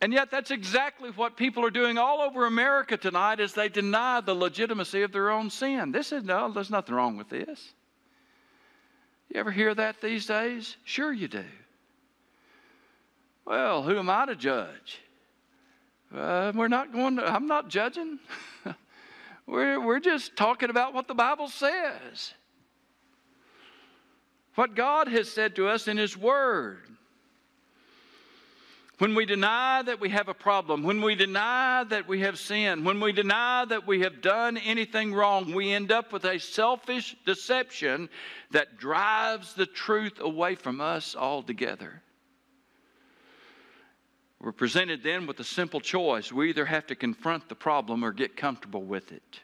And 0.00 0.12
yet, 0.12 0.30
that's 0.30 0.50
exactly 0.50 1.10
what 1.10 1.36
people 1.36 1.64
are 1.64 1.70
doing 1.70 1.96
all 1.98 2.20
over 2.20 2.46
America 2.46 2.96
tonight 2.96 3.40
as 3.40 3.52
they 3.52 3.68
deny 3.68 4.20
the 4.20 4.34
legitimacy 4.34 5.02
of 5.02 5.12
their 5.12 5.30
own 5.30 5.48
sin. 5.50 5.92
This 5.92 6.10
is 6.12 6.24
no, 6.24 6.52
there's 6.52 6.70
nothing 6.70 6.94
wrong 6.94 7.16
with 7.16 7.28
this. 7.28 7.72
You 9.28 9.40
ever 9.40 9.52
hear 9.52 9.74
that 9.74 10.00
these 10.00 10.26
days? 10.26 10.76
Sure, 10.84 11.12
you 11.12 11.28
do. 11.28 11.44
Well, 13.44 13.82
who 13.82 13.98
am 13.98 14.10
I 14.10 14.26
to 14.26 14.36
judge? 14.36 15.00
Uh, 16.14 16.52
we're 16.54 16.68
not 16.68 16.92
going 16.92 17.16
to, 17.16 17.26
I'm 17.26 17.46
not 17.46 17.68
judging. 17.68 18.18
we're, 19.46 19.80
we're 19.80 20.00
just 20.00 20.36
talking 20.36 20.68
about 20.68 20.92
what 20.92 21.08
the 21.08 21.14
Bible 21.14 21.48
says. 21.48 22.34
What 24.54 24.74
God 24.74 25.08
has 25.08 25.30
said 25.30 25.56
to 25.56 25.68
us 25.68 25.88
in 25.88 25.96
His 25.96 26.16
Word. 26.16 26.80
When 28.98 29.14
we 29.14 29.24
deny 29.24 29.82
that 29.82 30.00
we 30.00 30.10
have 30.10 30.28
a 30.28 30.34
problem, 30.34 30.82
when 30.82 31.00
we 31.00 31.14
deny 31.14 31.82
that 31.88 32.06
we 32.06 32.20
have 32.20 32.38
sinned, 32.38 32.84
when 32.84 33.00
we 33.00 33.10
deny 33.10 33.64
that 33.64 33.86
we 33.86 34.00
have 34.02 34.20
done 34.20 34.58
anything 34.58 35.14
wrong, 35.14 35.52
we 35.54 35.72
end 35.72 35.90
up 35.90 36.12
with 36.12 36.24
a 36.24 36.38
selfish 36.38 37.16
deception 37.24 38.10
that 38.50 38.76
drives 38.76 39.54
the 39.54 39.66
truth 39.66 40.20
away 40.20 40.54
from 40.54 40.80
us 40.80 41.16
altogether. 41.16 42.02
We're 44.42 44.50
presented 44.50 45.04
then 45.04 45.28
with 45.28 45.38
a 45.38 45.44
simple 45.44 45.80
choice. 45.80 46.32
We 46.32 46.48
either 46.48 46.64
have 46.64 46.88
to 46.88 46.96
confront 46.96 47.48
the 47.48 47.54
problem 47.54 48.04
or 48.04 48.12
get 48.12 48.36
comfortable 48.36 48.82
with 48.82 49.12
it. 49.12 49.40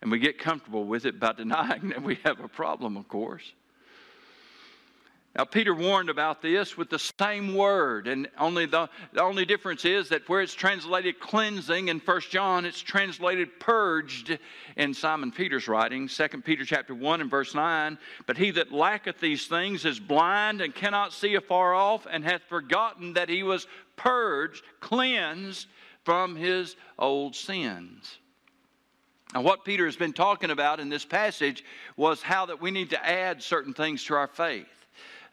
And 0.00 0.10
we 0.10 0.18
get 0.18 0.38
comfortable 0.38 0.84
with 0.84 1.04
it 1.04 1.20
by 1.20 1.32
denying 1.36 1.90
that 1.90 2.02
we 2.02 2.18
have 2.24 2.40
a 2.40 2.48
problem, 2.48 2.96
of 2.96 3.08
course. 3.08 3.52
Now, 5.34 5.44
Peter 5.44 5.74
warned 5.74 6.10
about 6.10 6.42
this 6.42 6.76
with 6.76 6.90
the 6.90 6.98
same 6.98 7.54
word, 7.54 8.06
and 8.06 8.28
only 8.38 8.66
the, 8.66 8.90
the 9.14 9.22
only 9.22 9.46
difference 9.46 9.86
is 9.86 10.10
that 10.10 10.28
where 10.28 10.42
it's 10.42 10.52
translated 10.52 11.20
cleansing 11.20 11.88
in 11.88 12.00
1 12.00 12.20
John, 12.28 12.66
it's 12.66 12.82
translated 12.82 13.58
purged 13.58 14.38
in 14.76 14.92
Simon 14.92 15.32
Peter's 15.32 15.68
writing, 15.68 16.06
2 16.06 16.28
Peter 16.44 16.66
chapter 16.66 16.94
1 16.94 17.22
and 17.22 17.30
verse 17.30 17.54
9. 17.54 17.96
But 18.26 18.36
he 18.36 18.50
that 18.50 18.72
lacketh 18.72 19.20
these 19.20 19.46
things 19.46 19.86
is 19.86 19.98
blind 19.98 20.60
and 20.60 20.74
cannot 20.74 21.14
see 21.14 21.34
afar 21.34 21.72
off, 21.72 22.06
and 22.10 22.22
hath 22.22 22.42
forgotten 22.42 23.14
that 23.14 23.30
he 23.30 23.42
was 23.42 23.66
purged, 23.96 24.62
cleansed 24.80 25.66
from 26.04 26.36
his 26.36 26.76
old 26.98 27.34
sins. 27.34 28.18
Now, 29.32 29.40
what 29.40 29.64
Peter 29.64 29.86
has 29.86 29.96
been 29.96 30.12
talking 30.12 30.50
about 30.50 30.78
in 30.78 30.90
this 30.90 31.06
passage 31.06 31.64
was 31.96 32.20
how 32.20 32.44
that 32.46 32.60
we 32.60 32.70
need 32.70 32.90
to 32.90 33.02
add 33.02 33.42
certain 33.42 33.72
things 33.72 34.04
to 34.04 34.14
our 34.14 34.26
faith. 34.26 34.81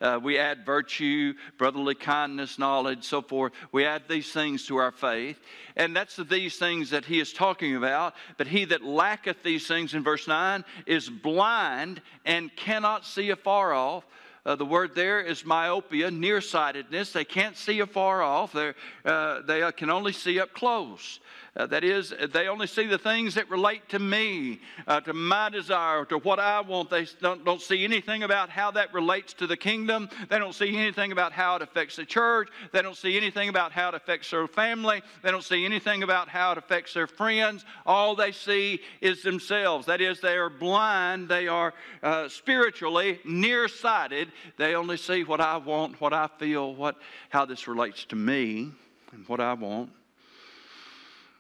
Uh, 0.02 0.20
we 0.22 0.38
add 0.38 0.66
virtue, 0.66 1.34
brotherly 1.58 1.96
kindness, 1.96 2.58
knowledge, 2.58 3.04
so 3.04 3.22
forth. 3.22 3.54
We 3.72 3.86
add 3.86 4.04
these 4.08 4.32
things 4.32 4.66
to 4.68 4.78
our 4.78 4.92
faith. 4.92 5.40
And 5.76 5.96
that's 5.96 6.16
the, 6.16 6.24
these 6.24 6.58
things 6.58 6.90
that 6.92 7.06
he 7.06 7.20
is 7.20 7.34
talking 7.34 7.76
about. 7.76 8.16
But 8.38 8.48
he 8.48 8.66
that 8.66 8.84
lacketh 8.84 9.44
these 9.44 9.68
things 9.68 9.94
in 9.94 10.04
verse 10.04 10.28
9 10.28 10.64
is 10.86 11.10
blind 11.10 12.02
and 12.26 12.56
cannot 12.56 13.06
see 13.06 13.30
afar 13.30 13.74
off. 13.74 14.06
Uh, 14.46 14.56
the 14.56 14.66
word 14.66 14.96
there 14.96 15.20
is 15.20 15.46
myopia, 15.46 16.10
nearsightedness. 16.10 17.12
They 17.12 17.26
can't 17.26 17.58
see 17.58 17.82
afar 17.82 18.22
off. 18.22 18.56
Uh, 18.56 19.42
they 19.46 19.70
can 19.76 19.90
only 19.90 20.14
see 20.14 20.40
up 20.40 20.54
close. 20.54 21.20
Uh, 21.56 21.66
that 21.66 21.84
is, 21.84 22.14
they 22.32 22.48
only 22.48 22.68
see 22.68 22.86
the 22.86 22.98
things 22.98 23.36
that 23.36 23.50
relate 23.50 23.88
to 23.90 24.00
me, 24.00 24.60
uh, 24.88 25.02
to 25.02 25.14
my 25.14 25.50
desire, 25.50 26.06
to 26.06 26.18
what 26.20 26.40
I 26.40 26.62
want. 26.62 26.90
They 26.90 27.08
don't, 27.22 27.44
don't 27.44 27.62
see 27.62 27.84
anything 27.84 28.24
about 28.24 28.50
how 28.50 28.72
that 28.72 28.94
relates 28.94 29.34
to 29.34 29.48
the 29.48 29.58
kingdom. 29.58 30.10
They 30.30 30.38
don't 30.38 30.54
see 30.54 30.76
anything 30.78 31.12
about 31.12 31.32
how 31.32 31.56
it 31.56 31.62
affects 31.62 31.96
the 31.96 32.06
church. 32.06 32.50
They 32.72 32.82
don't 32.82 32.96
see 32.96 33.18
anything 33.18 33.50
about 33.50 33.72
how 33.72 33.90
it 33.90 33.96
affects 33.96 34.30
their 34.30 34.48
family. 34.48 35.02
They 35.24 35.32
don't 35.32 35.44
see 35.44 35.66
anything 35.66 36.04
about 36.04 36.30
how 36.30 36.52
it 36.52 36.58
affects 36.58 36.94
their 36.94 37.08
friends. 37.08 37.66
All 37.86 38.16
they 38.16 38.32
see 38.32 38.82
is 39.02 39.24
themselves. 39.24 39.88
That 39.88 40.02
is, 40.02 40.22
they 40.22 40.38
are 40.38 40.50
blind. 40.50 41.30
They 41.30 41.48
are 41.48 41.74
uh, 42.04 42.30
spiritually 42.30 43.20
nearsighted. 43.26 44.32
They 44.58 44.76
only 44.76 44.98
see 44.98 45.24
what 45.24 45.42
I 45.42 45.58
want, 45.58 46.00
what 46.00 46.14
I 46.14 46.30
feel, 46.38 46.76
what, 46.76 46.96
how 47.30 47.46
this 47.46 47.68
relates 47.68 48.06
to 48.06 48.16
me, 48.16 48.72
and 49.12 49.28
what 49.28 49.40
I 49.40 49.54
want. 49.54 49.92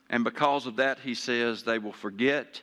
And 0.09 0.23
because 0.23 0.65
of 0.65 0.77
that, 0.77 0.99
he 0.99 1.13
says, 1.13 1.63
they 1.63 1.77
will 1.77 1.93
forget 1.93 2.61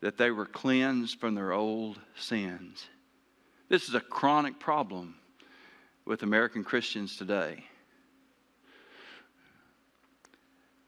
that 0.00 0.16
they 0.16 0.30
were 0.30 0.46
cleansed 0.46 1.18
from 1.18 1.34
their 1.34 1.52
old 1.52 1.98
sins. 2.16 2.86
This 3.68 3.88
is 3.88 3.94
a 3.94 4.00
chronic 4.00 4.60
problem 4.60 5.16
with 6.04 6.22
American 6.22 6.62
Christians 6.62 7.16
today. 7.16 7.64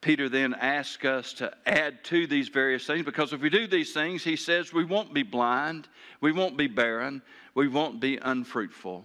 Peter 0.00 0.28
then 0.28 0.54
asks 0.54 1.04
us 1.04 1.32
to 1.34 1.52
add 1.66 2.04
to 2.04 2.28
these 2.28 2.48
various 2.48 2.86
things 2.86 3.04
because 3.04 3.32
if 3.32 3.40
we 3.40 3.50
do 3.50 3.66
these 3.66 3.92
things, 3.92 4.22
he 4.22 4.36
says 4.36 4.72
we 4.72 4.84
won't 4.84 5.12
be 5.12 5.24
blind, 5.24 5.88
we 6.20 6.30
won't 6.30 6.56
be 6.56 6.68
barren, 6.68 7.20
we 7.54 7.66
won't 7.66 8.00
be 8.00 8.16
unfruitful. 8.16 9.04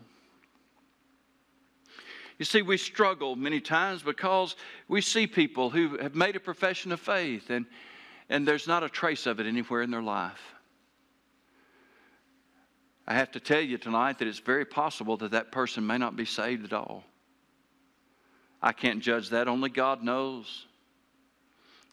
You 2.43 2.45
see, 2.45 2.61
we 2.61 2.75
struggle 2.75 3.37
many 3.37 3.61
times 3.61 4.03
because 4.03 4.57
we 4.89 4.99
see 4.99 5.27
people 5.27 5.69
who 5.69 5.97
have 5.99 6.13
made 6.13 6.35
a 6.35 6.41
profession 6.41 6.91
of 6.91 6.99
faith 6.99 7.49
and, 7.49 7.65
and 8.27 8.45
there's 8.45 8.67
not 8.67 8.83
a 8.83 8.89
trace 8.89 9.25
of 9.27 9.39
it 9.39 9.47
anywhere 9.47 9.81
in 9.81 9.89
their 9.89 10.01
life. 10.01 10.41
I 13.07 13.13
have 13.13 13.31
to 13.31 13.39
tell 13.39 13.61
you 13.61 13.77
tonight 13.77 14.19
that 14.19 14.27
it's 14.27 14.39
very 14.39 14.65
possible 14.65 15.15
that 15.19 15.31
that 15.31 15.53
person 15.53 15.87
may 15.87 15.97
not 15.97 16.17
be 16.17 16.25
saved 16.25 16.65
at 16.65 16.73
all. 16.73 17.05
I 18.61 18.73
can't 18.73 18.99
judge 18.99 19.29
that, 19.29 19.47
only 19.47 19.69
God 19.69 20.03
knows. 20.03 20.65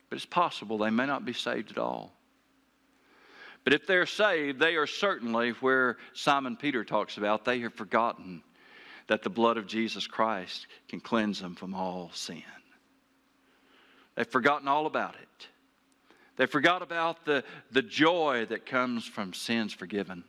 But 0.09 0.17
it's 0.17 0.27
possible 0.27 0.79
they 0.79 0.91
may 0.91 1.07
not 1.07 1.25
be 1.25 1.33
saved 1.33 1.71
at 1.71 1.79
all. 1.79 2.13
But 3.63 3.73
if 3.73 3.87
they're 3.87 4.05
saved, 4.05 4.59
they 4.59 4.75
are 4.75 4.89
certainly 4.89 5.51
where 5.61 5.99
Simon 6.13 6.57
Peter 6.57 6.83
talks 6.83 7.19
about, 7.19 7.45
they 7.45 7.61
have 7.61 7.75
forgotten 7.75 8.43
that 9.11 9.25
the 9.25 9.29
blood 9.29 9.57
of 9.57 9.67
Jesus 9.67 10.07
Christ 10.07 10.69
can 10.89 11.01
cleanse 11.01 11.41
them 11.41 11.57
from 11.57 11.75
all 11.75 12.13
sin. 12.15 12.45
They've 14.15 14.25
forgotten 14.25 14.69
all 14.69 14.87
about 14.87 15.17
it. 15.17 15.49
They 16.37 16.47
forgot 16.47 16.81
about 16.81 17.25
the, 17.25 17.43
the 17.73 17.83
joy 17.83 18.47
that 18.51 18.67
comes 18.67 19.05
from 19.05 19.33
sins 19.33 19.73
forgiven. 19.73 20.23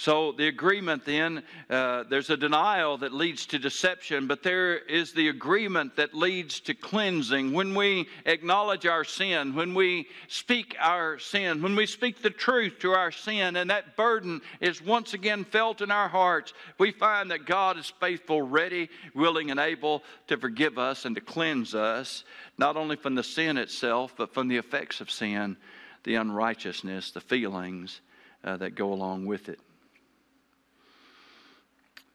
So, 0.00 0.30
the 0.30 0.46
agreement 0.46 1.04
then, 1.04 1.42
uh, 1.68 2.04
there's 2.08 2.30
a 2.30 2.36
denial 2.36 2.98
that 2.98 3.12
leads 3.12 3.46
to 3.46 3.58
deception, 3.58 4.28
but 4.28 4.44
there 4.44 4.78
is 4.78 5.12
the 5.12 5.26
agreement 5.26 5.96
that 5.96 6.14
leads 6.14 6.60
to 6.60 6.74
cleansing. 6.74 7.52
When 7.52 7.74
we 7.74 8.06
acknowledge 8.24 8.86
our 8.86 9.02
sin, 9.02 9.56
when 9.56 9.74
we 9.74 10.06
speak 10.28 10.76
our 10.78 11.18
sin, 11.18 11.62
when 11.62 11.74
we 11.74 11.84
speak 11.84 12.22
the 12.22 12.30
truth 12.30 12.78
to 12.78 12.92
our 12.92 13.10
sin, 13.10 13.56
and 13.56 13.70
that 13.70 13.96
burden 13.96 14.40
is 14.60 14.80
once 14.80 15.14
again 15.14 15.42
felt 15.42 15.80
in 15.80 15.90
our 15.90 16.08
hearts, 16.08 16.54
we 16.78 16.92
find 16.92 17.32
that 17.32 17.44
God 17.44 17.76
is 17.76 17.92
faithful, 17.98 18.40
ready, 18.40 18.90
willing, 19.16 19.50
and 19.50 19.58
able 19.58 20.04
to 20.28 20.36
forgive 20.36 20.78
us 20.78 21.06
and 21.06 21.16
to 21.16 21.20
cleanse 21.20 21.74
us, 21.74 22.22
not 22.56 22.76
only 22.76 22.94
from 22.94 23.16
the 23.16 23.24
sin 23.24 23.58
itself, 23.58 24.14
but 24.16 24.32
from 24.32 24.46
the 24.46 24.58
effects 24.58 25.00
of 25.00 25.10
sin, 25.10 25.56
the 26.04 26.14
unrighteousness, 26.14 27.10
the 27.10 27.20
feelings 27.20 28.00
uh, 28.44 28.56
that 28.58 28.76
go 28.76 28.92
along 28.92 29.26
with 29.26 29.48
it 29.48 29.58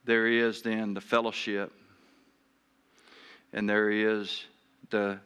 there 0.05 0.27
is 0.27 0.61
then 0.61 0.93
the 0.93 1.01
fellowship 1.01 1.71
and 3.53 3.69
there 3.69 3.89
is 3.89 4.43
the 4.89 5.19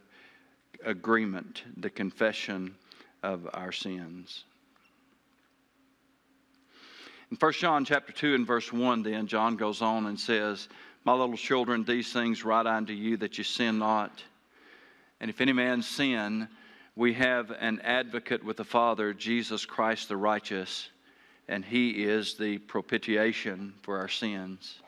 agreement, 0.86 1.64
the 1.78 1.90
confession 1.90 2.76
of 3.24 3.48
our 3.54 3.72
sins. 3.72 4.44
In 7.32 7.38
1 7.38 7.54
John 7.54 7.86
chapter 7.86 8.14
2 8.14 8.36
and 8.36 8.48
verse 8.48 8.72
1, 8.72 9.04
then 9.04 9.28
John 9.28 9.56
goes 9.56 9.82
on 9.82 10.06
and 10.06 10.20
says, 10.20 10.70
My 11.04 11.14
little 11.14 11.38
children, 11.38 11.84
these 11.84 12.12
things 12.14 12.46
write 12.46 12.68
unto 12.68 12.94
you 12.94 13.18
that 13.18 13.38
you 13.38 13.44
sin 13.44 13.80
not. 13.80 14.24
And 15.20 15.30
if 15.30 15.42
any 15.42 15.54
man 15.54 15.82
sin, 15.82 16.48
we 16.96 17.14
have 17.14 17.52
an 17.52 17.82
advocate 17.82 18.44
with 18.44 18.58
the 18.58 18.64
Father, 18.64 19.14
Jesus 19.14 19.66
Christ 19.66 20.10
the 20.10 20.18
righteous 20.18 20.90
and 21.48 21.64
He 21.64 22.04
is 22.04 22.36
the 22.36 22.58
propitiation 22.58 23.74
for 23.82 23.98
our 24.00 24.10
sins. 24.10 24.82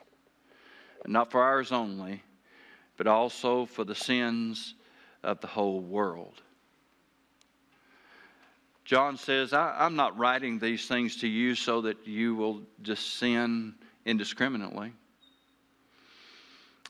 And 1.04 1.12
not 1.12 1.30
for 1.30 1.42
ours 1.42 1.72
only, 1.72 2.22
but 2.96 3.06
also 3.06 3.64
for 3.64 3.84
the 3.84 3.94
sins 3.94 4.74
of 5.22 5.40
the 5.40 5.46
whole 5.46 5.80
world. 5.80 6.40
John 8.84 9.16
says, 9.16 9.52
I, 9.52 9.86
am 9.86 9.94
not 9.96 10.18
writing 10.18 10.58
these 10.58 10.86
things 10.86 11.16
to 11.18 11.28
you 11.28 11.54
so 11.54 11.82
that 11.82 12.06
you 12.06 12.34
will 12.34 12.62
just 12.82 13.18
sin 13.18 13.74
indiscriminately. 14.04 14.92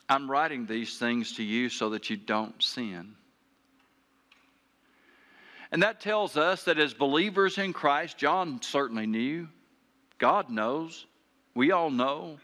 I'm 0.09 0.29
writing 0.29 0.67
these 0.67 0.99
things 0.99 1.35
to 1.37 1.45
you 1.45 1.69
so 1.69 1.91
that 1.91 2.11
you 2.11 2.17
don't 2.17 2.61
sin. 2.63 3.15
And 5.71 5.83
that 5.83 6.01
tells 6.01 6.37
us 6.37 6.65
that 6.65 6.79
as 6.79 6.95
believers 6.95 7.59
in 7.59 7.73
Christ, 7.73 8.19
John 8.19 8.61
certainly 8.63 9.07
knew 9.07 9.47
God 10.21 10.51
knows. 10.51 11.07
We 11.55 11.73
all 11.73 11.91
know. 11.91 12.39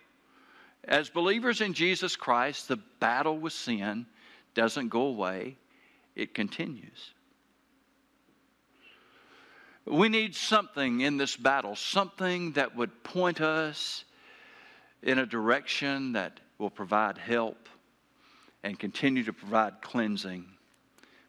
As 0.82 1.08
believers 1.10 1.60
in 1.60 1.74
Jesus 1.74 2.16
Christ, 2.16 2.66
the 2.66 2.78
battle 2.98 3.38
with 3.38 3.52
sin 3.52 4.06
doesn't 4.54 4.88
go 4.88 5.02
away, 5.02 5.56
it 6.16 6.34
continues. 6.34 7.12
We 9.84 10.08
need 10.08 10.34
something 10.34 11.02
in 11.02 11.16
this 11.16 11.36
battle, 11.36 11.76
something 11.76 12.52
that 12.52 12.74
would 12.74 13.04
point 13.04 13.40
us 13.40 14.04
in 15.02 15.18
a 15.18 15.26
direction 15.26 16.12
that 16.12 16.40
will 16.58 16.70
provide 16.70 17.18
help 17.18 17.68
and 18.64 18.78
continue 18.78 19.22
to 19.24 19.32
provide 19.32 19.82
cleansing 19.82 20.44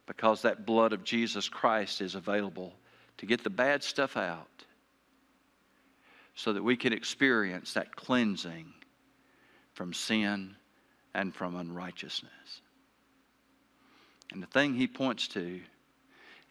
because 0.08 0.42
that 0.42 0.66
blood 0.66 0.94
of 0.94 1.04
Jesus 1.04 1.50
Christ 1.50 2.02
is 2.02 2.16
available 2.16 2.74
to 3.18 3.26
get 3.26 3.44
the 3.44 3.50
bad 3.50 3.84
stuff 3.84 4.16
out 4.16 4.48
so 6.38 6.54
that 6.54 6.64
we 6.64 6.78
can 6.78 6.94
experience 6.94 7.74
that 7.74 7.96
cleansing 7.96 8.72
from 9.74 9.92
sin 9.92 10.56
and 11.16 11.34
from 11.34 11.56
unrighteousness. 11.56 12.62
And 14.32 14.44
the 14.44 14.48
thing 14.48 14.76
he 14.76 14.86
points 14.86 15.28
to 15.30 15.60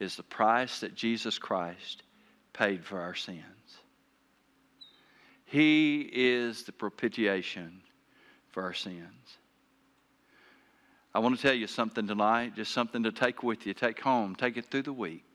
is 0.01 0.17
the 0.17 0.25
price 0.25 0.81
that 0.81 0.97
Jesus 0.97 1.39
Christ 1.39 2.03
paid 2.53 2.85
for 2.85 3.01
our 3.01 3.15
sins. 3.15 3.45
He 5.45 6.01
is 6.13 6.65
the 6.65 6.73
propitiation 6.73 7.81
for 8.49 8.65
our 8.65 8.75
sins. 8.75 9.39
I 11.15 11.21
want 11.21 11.37
to 11.37 11.41
tell 11.41 11.55
you 11.55 11.69
something 11.69 12.09
tonight, 12.09 12.57
just 12.57 12.73
something 12.73 13.05
to 13.05 13.13
take 13.13 13.45
with 13.45 13.65
you, 13.69 13.73
take 13.73 14.01
home, 14.01 14.35
take 14.35 14.57
it 14.57 14.67
through 14.67 14.83
the 14.83 14.93
week. 14.93 15.26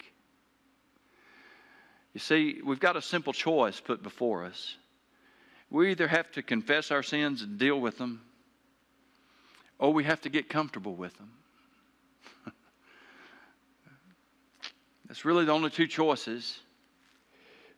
You 2.14 2.20
see, 2.20 2.60
we've 2.64 2.80
got 2.80 2.98
a 2.98 3.02
simple 3.02 3.34
choice 3.34 3.80
put 3.80 4.04
before 4.04 4.46
us. 4.46 4.76
We 5.70 5.92
either 5.92 6.08
have 6.08 6.32
to 6.34 6.44
confess 6.44 6.92
our 6.92 7.04
sins 7.04 7.42
and 7.42 7.58
deal 7.58 7.80
with 7.80 7.98
them, 7.98 8.22
or 9.80 9.94
we 9.94 10.04
have 10.04 10.20
to 10.22 10.30
get 10.30 10.50
comfortable 10.50 10.96
with 10.96 11.16
them. 11.18 11.32
That's 15.08 15.24
really 15.24 15.46
the 15.46 15.54
only 15.54 15.70
two 15.70 15.88
choices. 15.88 16.60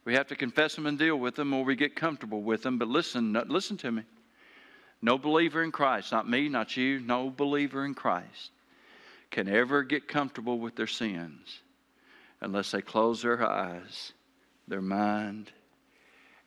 We 0.06 0.15
have 0.15 0.28
to 0.28 0.36
confess 0.36 0.76
them 0.76 0.88
and 0.88 0.98
deal 0.98 1.15
with 1.15 1.36
them, 1.36 1.54
or 1.54 1.63
we 1.63 1.76
get 1.76 1.96
comfortable 1.96 2.41
with 2.41 2.63
them. 2.63 2.80
But 2.80 2.88
listen, 2.88 3.34
listen 3.48 3.78
to 3.78 3.91
me. 3.91 4.04
No 5.02 5.17
believer 5.17 5.62
in 5.63 5.72
Christ, 5.72 6.12
not 6.12 6.28
me, 6.28 6.50
not 6.50 6.76
you, 6.76 7.00
no 7.00 7.30
believer 7.30 7.86
in 7.86 7.93
Christ 7.93 8.52
can 9.30 9.50
ever 9.50 9.84
get 9.84 10.08
comfortable 10.08 10.60
with 10.60 10.76
their 10.76 10.88
sins 10.88 11.60
unless 12.39 12.72
they 12.72 12.82
close 12.82 13.22
their 13.22 13.43
eyes 13.43 14.13
their 14.67 14.82
mind, 14.82 15.52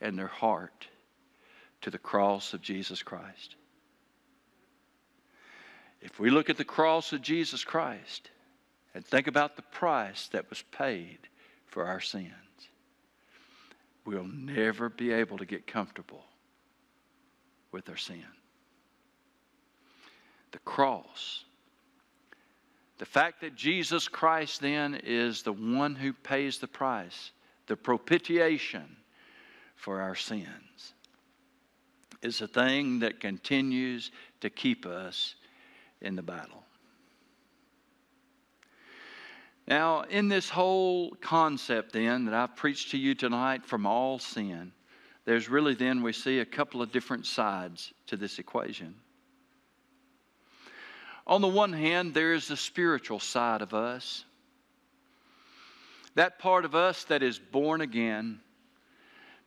and 0.00 0.18
their 0.18 0.26
heart 0.26 0.88
to 1.83 1.90
the 1.90 1.98
cross 1.98 2.55
of 2.55 2.62
Jesus 2.62 3.02
Christ. 3.02 3.57
If 6.00 6.20
we 6.20 6.31
look 6.31 6.50
at 6.50 6.57
the 6.57 6.64
cross 6.64 7.12
of 7.12 7.22
Jesus 7.22 7.64
Christ 7.64 8.31
and 8.94 9.05
think 9.05 9.26
about 9.26 9.57
the 9.57 9.62
price 9.62 10.29
that 10.29 10.48
was 10.50 10.62
paid 10.72 11.18
for 11.66 11.87
our 11.87 12.00
sins, 12.00 12.33
we'll 14.05 14.24
never 14.24 14.88
be 14.88 15.12
able 15.12 15.38
to 15.38 15.46
get 15.46 15.66
comfortable 15.66 16.24
with 17.72 17.88
our 17.88 17.96
sin. 17.96 18.24
The 20.52 20.59
cross. 20.61 21.44
The 22.98 23.05
fact 23.05 23.40
that 23.42 23.57
Jesus 23.57 24.09
Christ 24.09 24.61
then 24.61 24.94
is 25.02 25.42
the 25.42 25.52
one 25.52 25.94
who 25.94 26.12
pays 26.12 26.59
the 26.59 26.68
price 26.68 27.33
the 27.66 27.76
propitiation 27.76 28.96
for 29.74 30.00
our 30.00 30.14
sins, 30.14 30.94
is 32.22 32.40
a 32.40 32.48
thing 32.48 33.00
that 33.00 33.20
continues 33.20 34.11
to 34.40 34.50
keep 34.50 34.87
us 34.87 35.35
in 36.00 36.16
the 36.16 36.22
battle. 36.22 36.62
Now, 39.68 40.02
in 40.02 40.29
this 40.29 40.48
whole 40.48 41.11
concept, 41.20 41.92
then, 41.92 42.26
that 42.26 42.35
I've 42.35 42.57
preached 42.57 42.92
to 42.92 42.98
you 42.98 43.14
tonight 43.14 43.66
from 43.66 43.85
all 43.85 44.18
sin, 44.18 44.72
there's 45.24 45.48
really 45.48 45.74
then 45.74 46.02
we 46.02 46.12
see 46.12 46.38
a 46.38 46.44
couple 46.44 46.81
of 46.81 46.92
different 46.92 47.26
sides 47.26 47.92
to 48.07 48.16
this 48.16 48.38
equation. 48.38 48.94
On 51.26 51.40
the 51.40 51.48
one 51.48 51.72
hand, 51.72 52.14
there 52.14 52.33
is 52.33 52.46
the 52.46 52.57
spiritual 52.57 53.18
side 53.18 53.61
of 53.61 53.74
us 53.74 54.24
that 56.16 56.38
part 56.38 56.64
of 56.64 56.74
us 56.74 57.05
that 57.05 57.22
is 57.22 57.38
born 57.38 57.81
again, 57.81 58.40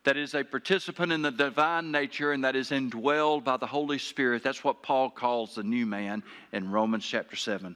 that 0.06 0.16
is 0.18 0.34
a 0.34 0.44
participant 0.44 1.12
in 1.12 1.22
the 1.22 1.32
divine 1.32 1.92
nature 1.92 2.32
and 2.32 2.44
that 2.46 2.56
is 2.56 2.70
indwelled 2.70 3.44
by 3.44 3.58
the 3.58 3.68
Holy 3.68 3.98
Spirit. 3.98 4.44
That's 4.44 4.64
what 4.64 4.82
Paul 4.82 5.10
calls 5.10 5.56
the 5.56 5.64
new 5.64 5.86
man 5.86 6.24
in 6.54 6.72
Romans 6.72 7.06
chapter 7.06 7.36
7. 7.36 7.76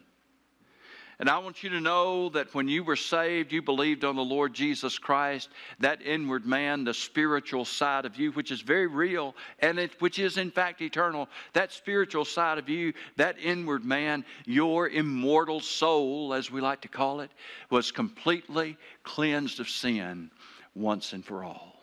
And 1.20 1.30
I 1.30 1.38
want 1.38 1.62
you 1.62 1.70
to 1.70 1.82
know 1.82 2.30
that 2.30 2.54
when 2.56 2.68
you 2.68 2.84
were 2.84 2.96
saved, 2.96 3.52
you 3.52 3.62
believed 3.62 4.04
on 4.04 4.16
the 4.16 4.24
Lord 4.24 4.54
Jesus 4.54 4.98
Christ, 4.98 5.50
that 5.80 6.02
inward 6.02 6.46
man, 6.46 6.84
the 6.84 6.94
spiritual 6.94 7.66
side 7.66 8.06
of 8.06 8.16
you, 8.16 8.32
which 8.32 8.52
is 8.52 8.62
very 8.62 8.88
real 8.88 9.36
and 9.60 9.78
it, 9.78 10.02
which 10.02 10.18
is 10.18 10.38
in 10.38 10.50
fact 10.50 10.82
eternal, 10.82 11.30
that 11.54 11.72
spiritual 11.72 12.26
side 12.26 12.58
of 12.58 12.68
you, 12.68 12.94
that 13.18 13.38
inward 13.40 13.86
man, 13.86 14.26
your 14.46 14.90
immortal 14.90 15.60
soul, 15.60 16.34
as 16.34 16.50
we 16.50 16.62
like 16.62 16.82
to 16.82 16.88
call 16.88 17.22
it, 17.22 17.32
was 17.70 17.92
completely 17.92 18.76
cleansed 19.04 19.60
of 19.60 19.70
sin 19.70 20.32
once 20.74 21.14
and 21.14 21.24
for 21.24 21.44
all. 21.44 21.76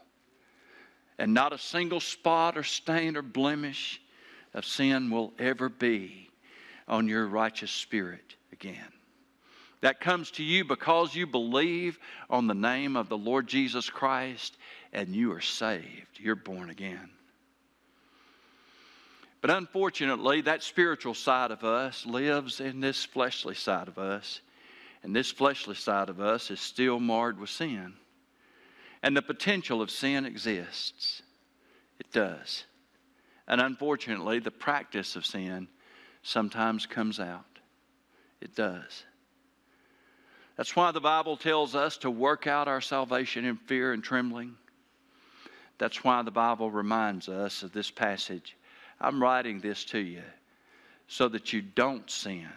And 1.18 1.34
not 1.34 1.52
a 1.52 1.58
single 1.58 2.00
spot 2.00 2.58
or 2.58 2.64
stain 2.64 3.16
or 3.16 3.22
blemish 3.22 4.00
of 4.54 4.64
sin 4.64 5.10
will 5.10 5.32
ever 5.38 5.68
be 5.68 6.30
on 6.88 7.06
your 7.06 7.26
righteous 7.26 7.70
spirit 7.70 8.34
again 8.52 8.92
that 9.80 10.00
comes 10.00 10.30
to 10.32 10.44
you 10.44 10.64
because 10.64 11.14
you 11.14 11.26
believe 11.26 11.98
on 12.28 12.46
the 12.46 12.54
name 12.54 12.96
of 12.96 13.08
the 13.08 13.18
Lord 13.18 13.46
Jesus 13.46 13.88
Christ 13.88 14.56
and 14.92 15.14
you 15.14 15.32
are 15.32 15.40
saved. 15.40 16.18
You're 16.18 16.34
born 16.34 16.70
again. 16.70 17.10
But 19.40 19.50
unfortunately, 19.50 20.42
that 20.42 20.62
spiritual 20.62 21.14
side 21.14 21.50
of 21.50 21.64
us 21.64 22.04
lives 22.04 22.60
in 22.60 22.80
this 22.80 23.04
fleshly 23.04 23.54
side 23.54 23.88
of 23.88 23.98
us. 23.98 24.40
And 25.02 25.16
this 25.16 25.30
fleshly 25.30 25.76
side 25.76 26.10
of 26.10 26.20
us 26.20 26.50
is 26.50 26.60
still 26.60 27.00
marred 27.00 27.40
with 27.40 27.48
sin. 27.48 27.94
And 29.02 29.16
the 29.16 29.22
potential 29.22 29.80
of 29.80 29.90
sin 29.90 30.26
exists. 30.26 31.22
It 31.98 32.12
does. 32.12 32.64
And 33.48 33.62
unfortunately, 33.62 34.40
the 34.40 34.50
practice 34.50 35.16
of 35.16 35.24
sin 35.24 35.68
sometimes 36.22 36.84
comes 36.84 37.18
out. 37.18 37.46
It 38.42 38.54
does. 38.54 39.04
That's 40.60 40.76
why 40.76 40.92
the 40.92 41.00
Bible 41.00 41.38
tells 41.38 41.74
us 41.74 41.96
to 41.96 42.10
work 42.10 42.46
out 42.46 42.68
our 42.68 42.82
salvation 42.82 43.46
in 43.46 43.56
fear 43.56 43.94
and 43.94 44.04
trembling. 44.04 44.56
That's 45.78 46.04
why 46.04 46.20
the 46.20 46.30
Bible 46.30 46.70
reminds 46.70 47.30
us 47.30 47.62
of 47.62 47.72
this 47.72 47.90
passage. 47.90 48.58
I'm 49.00 49.22
writing 49.22 49.60
this 49.60 49.86
to 49.86 49.98
you 49.98 50.20
so 51.08 51.28
that 51.28 51.54
you 51.54 51.62
don't 51.62 52.10
sin, 52.10 52.50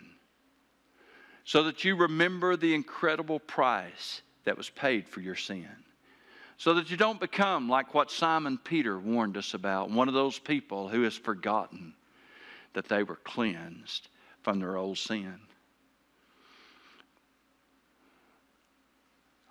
so 1.46 1.64
that 1.64 1.86
you 1.86 1.96
remember 1.96 2.58
the 2.58 2.76
incredible 2.76 3.40
price 3.40 4.22
that 4.44 4.58
was 4.58 4.70
paid 4.70 5.08
for 5.08 5.22
your 5.22 5.38
sin, 5.38 5.70
so 6.58 6.74
that 6.74 6.92
you 6.92 6.98
don't 6.98 7.22
become 7.22 7.70
like 7.70 7.94
what 7.94 8.12
Simon 8.12 8.60
Peter 8.62 9.00
warned 9.00 9.38
us 9.38 9.54
about, 9.54 9.90
one 9.90 10.10
of 10.10 10.14
those 10.14 10.38
people 10.38 10.90
who 10.90 11.04
has 11.04 11.16
forgotten 11.16 11.94
that 12.74 12.90
they 12.90 13.04
were 13.04 13.20
cleansed 13.24 14.10
from 14.42 14.60
their 14.60 14.76
old 14.76 14.98
sin. 14.98 15.40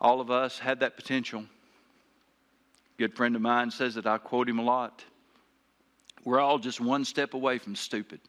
All 0.02 0.20
of 0.20 0.32
us 0.32 0.58
had 0.58 0.80
that 0.80 0.96
potential. 0.96 1.44
Good 2.98 3.14
friend 3.14 3.36
of 3.36 3.40
mine 3.40 3.70
says 3.70 3.94
that 3.94 4.06
I 4.06 4.18
quote 4.18 4.48
him 4.48 4.58
a 4.58 4.62
lot. 4.62 5.04
We're 6.24 6.40
all 6.40 6.58
just 6.58 6.80
one 6.80 7.04
step 7.04 7.34
away 7.34 7.58
from 7.58 7.76
stupid. 7.76 8.20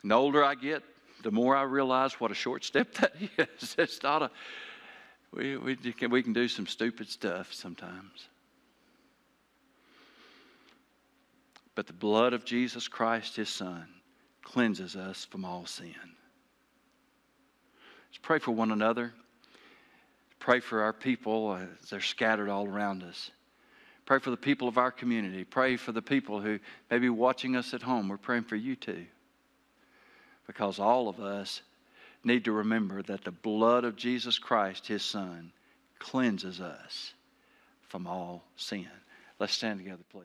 And 0.00 0.10
the 0.10 0.14
older 0.14 0.42
I 0.42 0.54
get, 0.54 0.82
the 1.22 1.30
more 1.30 1.54
I 1.54 1.62
realize 1.64 2.14
what 2.14 2.30
a 2.30 2.34
short 2.34 2.64
step 2.64 2.94
that 2.94 3.12
is. 3.36 3.76
It's 3.76 4.02
not 4.02 4.22
a, 4.22 4.30
we, 5.32 5.58
we, 5.58 5.76
can, 5.76 6.10
we 6.10 6.22
can 6.22 6.32
do 6.32 6.48
some 6.48 6.66
stupid 6.66 7.10
stuff 7.10 7.52
sometimes. 7.52 8.28
But 11.74 11.86
the 11.86 11.92
blood 11.92 12.32
of 12.32 12.46
Jesus 12.46 12.88
Christ, 12.88 13.36
his 13.36 13.50
Son, 13.50 13.86
cleanses 14.42 14.96
us 14.96 15.26
from 15.26 15.44
all 15.44 15.66
sin. 15.66 15.94
Let's 18.08 18.18
pray 18.22 18.38
for 18.38 18.52
one 18.52 18.72
another. 18.72 19.12
Pray 20.38 20.60
for 20.60 20.82
our 20.82 20.92
people 20.92 21.54
as 21.54 21.90
they're 21.90 22.00
scattered 22.00 22.48
all 22.48 22.66
around 22.66 23.02
us. 23.02 23.30
Pray 24.06 24.18
for 24.18 24.30
the 24.30 24.36
people 24.36 24.68
of 24.68 24.78
our 24.78 24.90
community. 24.90 25.44
Pray 25.44 25.76
for 25.76 25.92
the 25.92 26.00
people 26.00 26.40
who 26.40 26.58
may 26.90 26.98
be 26.98 27.10
watching 27.10 27.56
us 27.56 27.74
at 27.74 27.82
home. 27.82 28.08
We're 28.08 28.16
praying 28.16 28.44
for 28.44 28.56
you 28.56 28.74
too. 28.74 29.04
Because 30.46 30.78
all 30.78 31.08
of 31.08 31.20
us 31.20 31.60
need 32.24 32.44
to 32.46 32.52
remember 32.52 33.02
that 33.02 33.24
the 33.24 33.30
blood 33.30 33.84
of 33.84 33.96
Jesus 33.96 34.38
Christ, 34.38 34.86
his 34.86 35.02
Son, 35.02 35.52
cleanses 35.98 36.60
us 36.60 37.12
from 37.88 38.06
all 38.06 38.44
sin. 38.56 38.86
Let's 39.38 39.52
stand 39.52 39.78
together, 39.78 40.02
please. 40.10 40.24